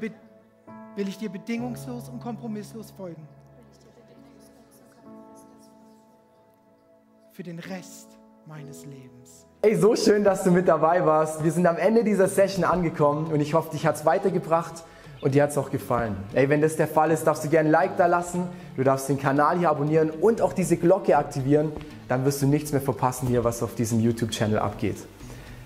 will 0.99 1.07
ich 1.07 1.17
dir 1.17 1.29
bedingungslos 1.29 2.09
und 2.09 2.19
kompromisslos 2.19 2.91
folgen. 2.91 3.25
Für 7.31 7.41
den 7.41 7.57
Rest 7.57 8.09
meines 8.45 8.85
Lebens. 8.85 9.47
Ey, 9.61 9.77
so 9.77 9.95
schön, 9.95 10.25
dass 10.25 10.43
du 10.43 10.51
mit 10.51 10.67
dabei 10.67 11.05
warst. 11.05 11.41
Wir 11.41 11.53
sind 11.53 11.65
am 11.67 11.77
Ende 11.77 12.03
dieser 12.03 12.27
Session 12.27 12.65
angekommen 12.65 13.31
und 13.31 13.39
ich 13.39 13.53
hoffe, 13.53 13.71
dich 13.71 13.85
hat 13.85 13.95
es 13.95 14.05
weitergebracht 14.05 14.83
und 15.21 15.35
dir 15.35 15.43
hat 15.43 15.51
es 15.51 15.57
auch 15.57 15.71
gefallen. 15.71 16.17
Ey, 16.33 16.49
wenn 16.49 16.59
das 16.59 16.75
der 16.75 16.87
Fall 16.87 17.11
ist, 17.11 17.23
darfst 17.25 17.45
du 17.45 17.49
gerne 17.49 17.69
ein 17.69 17.71
Like 17.71 17.95
da 17.95 18.07
lassen, 18.07 18.43
du 18.75 18.83
darfst 18.83 19.07
den 19.07 19.17
Kanal 19.17 19.57
hier 19.57 19.69
abonnieren 19.69 20.09
und 20.09 20.41
auch 20.41 20.51
diese 20.51 20.75
Glocke 20.75 21.17
aktivieren. 21.17 21.71
Dann 22.09 22.25
wirst 22.25 22.41
du 22.41 22.47
nichts 22.47 22.73
mehr 22.73 22.81
verpassen 22.81 23.29
hier, 23.29 23.45
was 23.45 23.63
auf 23.63 23.73
diesem 23.73 24.01
YouTube-Channel 24.01 24.59
abgeht. 24.59 24.97